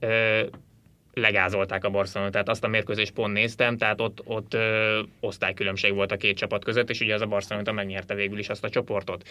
legázolták 1.21 1.85
a 1.85 1.91
Barcelona, 1.91 2.31
tehát 2.31 2.49
azt 2.49 2.65
a 2.65 2.69
mérkőzést 2.69 3.13
pont 3.13 3.33
néztem, 3.33 3.77
tehát 3.77 4.01
ott, 4.01 4.21
ott 4.25 4.55
ö, 4.55 5.01
osztálykülönbség 5.21 5.95
volt 5.95 6.13
a 6.13 6.17
két 6.17 6.37
csapat 6.37 6.65
között, 6.65 6.91
és 6.91 7.01
ugye 7.01 7.15
az 7.15 7.21
a 7.21 7.27
Barcelona 7.27 7.73
megnyerte 7.73 8.15
végül 8.15 8.39
is 8.39 8.49
azt 8.49 8.65
a 8.65 8.69
csoportot. 8.69 9.29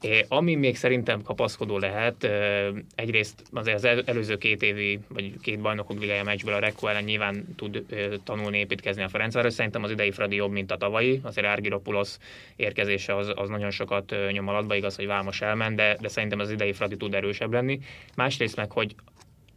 É, 0.00 0.24
ami 0.28 0.54
még 0.54 0.76
szerintem 0.76 1.22
kapaszkodó 1.22 1.78
lehet, 1.78 2.24
ö, 2.24 2.68
egyrészt 2.94 3.42
azért 3.52 3.76
az 3.76 4.02
előző 4.06 4.36
két 4.36 4.62
évi, 4.62 4.98
vagy 5.08 5.32
két 5.42 5.60
bajnokok 5.60 6.00
ligája 6.00 6.24
meccsből 6.24 6.54
a 6.54 6.58
Rekko 6.58 6.86
ellen 6.86 7.04
nyilván 7.04 7.44
tud 7.56 7.84
ö, 7.90 8.14
tanulni, 8.24 8.58
építkezni 8.58 9.02
a 9.02 9.08
Ferencváros. 9.08 9.52
Szerintem 9.52 9.82
az 9.82 9.90
idei 9.90 10.10
Fradi 10.10 10.36
jobb, 10.36 10.52
mint 10.52 10.70
a 10.70 10.76
tavalyi. 10.76 11.20
Azért 11.22 11.46
Argiropulos 11.46 12.16
érkezése 12.56 13.16
az, 13.16 13.32
az 13.34 13.48
nagyon 13.48 13.70
sokat 13.70 14.12
ö, 14.12 14.30
nyom 14.30 14.48
alatba, 14.48 14.74
igaz, 14.74 14.96
hogy 14.96 15.06
Vámos 15.06 15.40
elment, 15.40 15.76
de, 15.76 15.96
de 16.00 16.08
szerintem 16.08 16.38
az 16.38 16.50
idei 16.50 16.72
Fradi 16.72 16.96
tud 16.96 17.14
erősebb 17.14 17.52
lenni. 17.52 17.80
Másrészt 18.16 18.56
meg, 18.56 18.70
hogy 18.70 18.94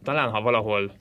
talán 0.02 0.30
ha 0.30 0.40
valahol 0.40 0.92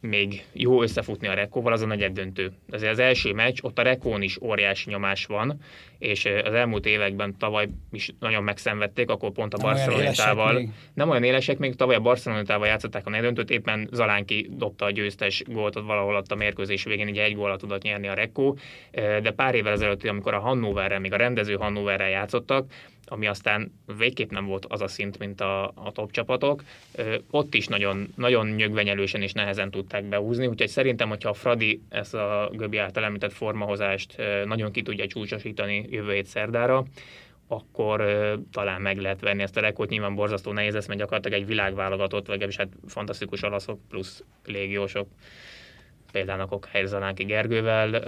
még 0.00 0.44
jó 0.52 0.82
összefutni 0.82 1.28
a 1.28 1.34
Rekóval, 1.34 1.72
az 1.72 1.82
a 1.82 1.86
negyed 1.86 2.12
döntő. 2.12 2.52
Azért 2.70 2.92
az 2.92 2.98
első 2.98 3.32
meccs, 3.32 3.58
ott 3.62 3.78
a 3.78 3.82
Rekón 3.82 4.22
is 4.22 4.40
óriási 4.40 4.90
nyomás 4.90 5.26
van, 5.26 5.60
és 5.98 6.24
az 6.24 6.52
elmúlt 6.52 6.86
években 6.86 7.36
tavaly 7.38 7.68
is 7.92 8.12
nagyon 8.20 8.42
megszenvedték, 8.42 9.10
akkor 9.10 9.30
pont 9.30 9.54
a 9.54 9.58
Barcelonátával. 9.58 10.62
Nem 10.94 11.10
olyan 11.10 11.22
élesek 11.22 11.58
még, 11.58 11.74
tavaly 11.74 11.94
a 11.94 12.00
Barcelonátával 12.00 12.66
játszották 12.66 13.06
a 13.06 13.10
negyedöntőt, 13.10 13.50
éppen 13.50 13.88
Zalánki 13.92 14.48
dobta 14.50 14.84
a 14.84 14.90
győztes 14.90 15.42
gólt, 15.46 15.74
valahol 15.74 16.16
ott 16.16 16.30
a 16.30 16.34
mérkőzés 16.34 16.84
végén, 16.84 17.08
ugye 17.08 17.22
egy 17.22 17.34
gólat 17.34 17.60
tudott 17.60 17.82
nyerni 17.82 18.08
a 18.08 18.14
Rekó, 18.14 18.58
de 18.92 19.30
pár 19.30 19.54
évvel 19.54 19.72
ezelőtt, 19.72 20.04
amikor 20.04 20.34
a 20.34 20.40
Hannoverrel, 20.40 21.00
még 21.00 21.12
a 21.12 21.16
rendező 21.16 21.54
Hannoverrel 21.54 22.08
játszottak, 22.08 22.70
ami 23.08 23.26
aztán 23.26 23.72
végképp 23.98 24.30
nem 24.30 24.46
volt 24.46 24.66
az 24.68 24.80
a 24.80 24.88
szint, 24.88 25.18
mint 25.18 25.40
a, 25.40 25.64
a 25.64 25.92
top 25.92 26.10
csapatok. 26.10 26.62
Ott 27.30 27.54
is 27.54 27.66
nagyon, 27.66 28.08
nagyon 28.16 28.46
nyögvenyelősen 28.46 29.22
és 29.22 29.32
nehezen 29.32 29.70
tudták 29.70 30.04
behúzni, 30.04 30.46
úgyhogy 30.46 30.68
szerintem, 30.68 31.08
hogyha 31.08 31.28
a 31.28 31.34
Fradi 31.34 31.82
ezt 31.88 32.14
a 32.14 32.50
Göbi 32.52 32.78
által 32.78 33.04
említett 33.04 33.32
formahozást 33.32 34.16
nagyon 34.44 34.72
ki 34.72 34.82
tudja 34.82 35.06
csúcsosítani 35.06 35.86
jövő 35.90 36.12
hét 36.12 36.26
szerdára, 36.26 36.84
akkor 37.48 38.04
talán 38.52 38.80
meg 38.80 38.98
lehet 38.98 39.20
venni 39.20 39.42
ezt 39.42 39.56
a 39.56 39.60
rekord. 39.60 39.90
Nyilván 39.90 40.14
borzasztó 40.14 40.52
nehéz 40.52 40.74
lesz, 40.74 40.86
mert 40.86 40.98
gyakorlatilag 40.98 41.40
egy 41.40 41.46
világválogatott, 41.46 42.26
vagy 42.26 42.40
legalábbis 42.40 42.56
hát 42.56 42.68
fantasztikus 42.86 43.42
olaszok 43.42 43.80
plusz 43.88 44.24
légiósok, 44.44 45.08
például 46.12 46.40
a 46.40 46.58
Helyzalánki 46.70 47.24
Gergővel. 47.24 48.02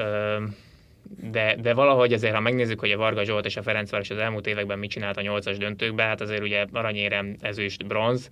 De, 1.31 1.57
de 1.61 1.75
valahogy 1.75 2.13
azért, 2.13 2.35
ha 2.35 2.41
megnézzük, 2.41 2.81
hogy 2.81 2.91
a 2.91 2.97
Varga 2.97 3.25
Zsolt 3.25 3.47
és 3.47 3.57
a 3.57 3.63
Ferencváros 3.63 4.11
az 4.11 4.19
elmúlt 4.19 4.47
években 4.47 4.79
mit 4.79 4.91
csinált 4.91 5.17
a 5.17 5.21
nyolcas 5.21 5.57
döntőkben, 5.57 6.07
hát 6.07 6.21
azért 6.21 6.43
ugye 6.43 6.67
aranyérem, 6.73 7.37
ezüst, 7.41 7.87
bronz, 7.87 8.29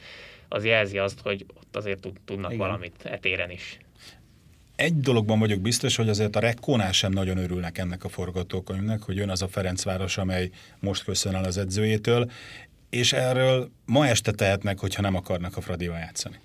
az 0.49 0.65
jelzi 0.65 0.99
azt, 0.99 1.21
hogy 1.21 1.47
ott 1.55 1.77
azért 1.77 2.09
tudnak 2.25 2.53
Igen. 2.53 2.67
valamit 2.67 3.05
etéren 3.05 3.51
is. 3.51 3.79
Egy 4.77 5.01
dologban 5.01 5.39
vagyok 5.39 5.61
biztos, 5.61 5.97
hogy 5.97 6.09
azért 6.09 6.37
a 6.37 6.41
Rekkónál 6.41 6.93
sem 6.93 7.13
nagyon 7.13 7.37
örülnek 7.37 7.79
ennek 7.79 8.05
a 8.05 8.09
forgatókönyvnek, 8.09 9.03
hogy 9.03 9.17
jön 9.17 9.31
az 9.31 9.43
a 9.43 9.49
Ferencváros, 9.49 10.19
amely 10.19 10.51
most 10.81 11.05
köszön 11.05 11.35
el 11.35 11.45
az 11.45 11.59
edzőjétől, 11.59 12.31
és 12.91 13.13
erről 13.13 13.71
ma 13.85 14.07
este 14.07 14.33
tehetnek, 14.33 14.79
hogyha 14.79 15.03
nem 15.03 15.15
akarnak 15.15 15.57
a 15.57 15.61
Fradival 15.61 15.99
játszani. 15.99 16.37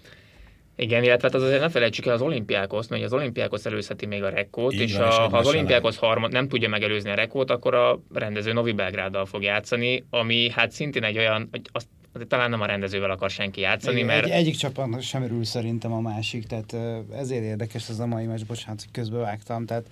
Igen, 0.75 1.03
illetve 1.03 1.27
hát 1.27 1.35
az 1.35 1.43
azért 1.43 1.61
ne 1.61 1.69
felejtsük 1.69 2.05
el 2.05 2.13
az 2.13 2.21
olimpiákoszt, 2.21 2.89
mert 2.89 3.03
az 3.03 3.13
olimpiákos 3.13 3.65
előzheti 3.65 4.05
még 4.05 4.23
a 4.23 4.29
rekót, 4.29 4.73
és 4.73 4.95
a, 4.95 5.09
ha 5.09 5.37
az 5.37 5.47
olimpiákos 5.47 5.97
harmad 5.97 6.31
nem 6.31 6.47
tudja 6.47 6.69
megelőzni 6.69 7.09
a 7.09 7.15
rekót, 7.15 7.49
akkor 7.49 7.73
a 7.73 7.99
rendező 8.13 8.53
Novi 8.53 8.71
Belgráddal 8.71 9.25
fog 9.25 9.43
játszani, 9.43 10.03
ami 10.09 10.49
hát 10.49 10.71
szintén 10.71 11.03
egy 11.03 11.17
olyan, 11.17 11.47
hogy 11.51 11.61
azt 11.71 11.87
talán 12.27 12.49
nem 12.49 12.61
a 12.61 12.65
rendezővel 12.65 13.11
akar 13.11 13.29
senki 13.29 13.61
játszani, 13.61 13.99
egy, 13.99 14.05
mert... 14.05 14.25
Egy, 14.25 14.31
egyik 14.31 14.55
csapatnak 14.55 15.01
sem 15.01 15.23
örül 15.23 15.43
szerintem 15.43 15.93
a 15.93 16.01
másik, 16.01 16.47
tehát 16.47 16.75
ezért 17.17 17.43
érdekes 17.43 17.89
ez 17.89 17.99
a 17.99 18.05
mai 18.05 18.25
meccs, 18.25 18.45
bocsánat, 18.47 18.81
hogy 18.81 18.91
közbevágtam, 18.91 19.65
tehát 19.65 19.85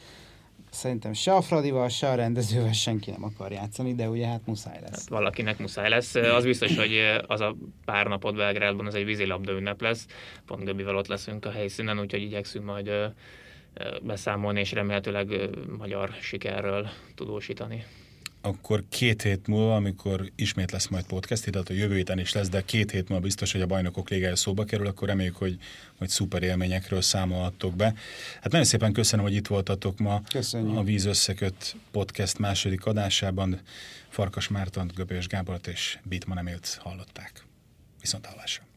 Szerintem 0.69 1.13
se 1.13 1.33
a 1.33 1.41
Fradival, 1.41 1.89
se 1.89 2.09
a 2.09 2.15
rendezővel 2.15 2.73
senki 2.73 3.11
nem 3.11 3.23
akar 3.23 3.51
játszani, 3.51 3.95
de 3.95 4.09
ugye 4.09 4.27
hát 4.27 4.45
muszáj 4.45 4.79
lesz. 4.81 4.99
Hát 4.99 5.09
valakinek 5.09 5.59
muszáj 5.59 5.89
lesz. 5.89 6.15
Az 6.15 6.43
biztos, 6.43 6.77
hogy 6.77 6.99
az 7.27 7.41
a 7.41 7.55
pár 7.85 8.07
napot 8.07 8.35
Belgrádban 8.35 8.85
az 8.85 8.95
egy 8.95 9.05
vízilabda 9.05 9.51
ünnep 9.51 9.81
lesz. 9.81 10.05
Pont 10.45 10.63
Göbivel 10.63 10.95
ott 10.95 11.07
leszünk 11.07 11.45
a 11.45 11.51
helyszínen, 11.51 11.99
úgyhogy 11.99 12.21
igyekszünk 12.21 12.65
majd 12.65 12.91
beszámolni, 14.01 14.59
és 14.59 14.71
remélhetőleg 14.71 15.49
magyar 15.77 16.09
sikerről 16.21 16.89
tudósítani 17.15 17.85
akkor 18.41 18.83
két 18.89 19.21
hét 19.21 19.47
múlva, 19.47 19.75
amikor 19.75 20.31
ismét 20.35 20.71
lesz 20.71 20.87
majd 20.87 21.05
podcast, 21.05 21.51
tehát 21.51 21.69
a 21.69 21.73
jövő 21.73 21.95
héten 21.95 22.19
is 22.19 22.33
lesz, 22.33 22.49
de 22.49 22.61
két 22.61 22.91
hét 22.91 23.09
múlva 23.09 23.23
biztos, 23.23 23.51
hogy 23.51 23.61
a 23.61 23.65
bajnokok 23.65 24.09
ligája 24.09 24.35
szóba 24.35 24.63
kerül, 24.63 24.87
akkor 24.87 25.07
reméljük, 25.07 25.35
hogy, 25.35 25.57
hogy 25.97 26.09
szuper 26.09 26.43
élményekről 26.43 27.01
számolhattok 27.01 27.75
be. 27.75 27.93
Hát 28.41 28.51
nagyon 28.51 28.65
szépen 28.65 28.93
köszönöm, 28.93 29.25
hogy 29.25 29.35
itt 29.35 29.47
voltatok 29.47 29.99
ma 29.99 30.21
Köszönjük. 30.31 30.77
a 30.77 30.83
Víz 30.83 31.05
Összeköt 31.05 31.75
podcast 31.91 32.37
második 32.37 32.85
adásában. 32.85 33.59
Farkas 34.09 34.47
Márton, 34.47 34.91
Göbös 34.95 35.27
Gábort 35.27 35.67
és 35.67 35.99
Bitman 36.03 36.37
Emilt 36.37 36.79
hallották. 36.81 37.45
Viszont 38.01 38.25
hallásra. 38.25 38.68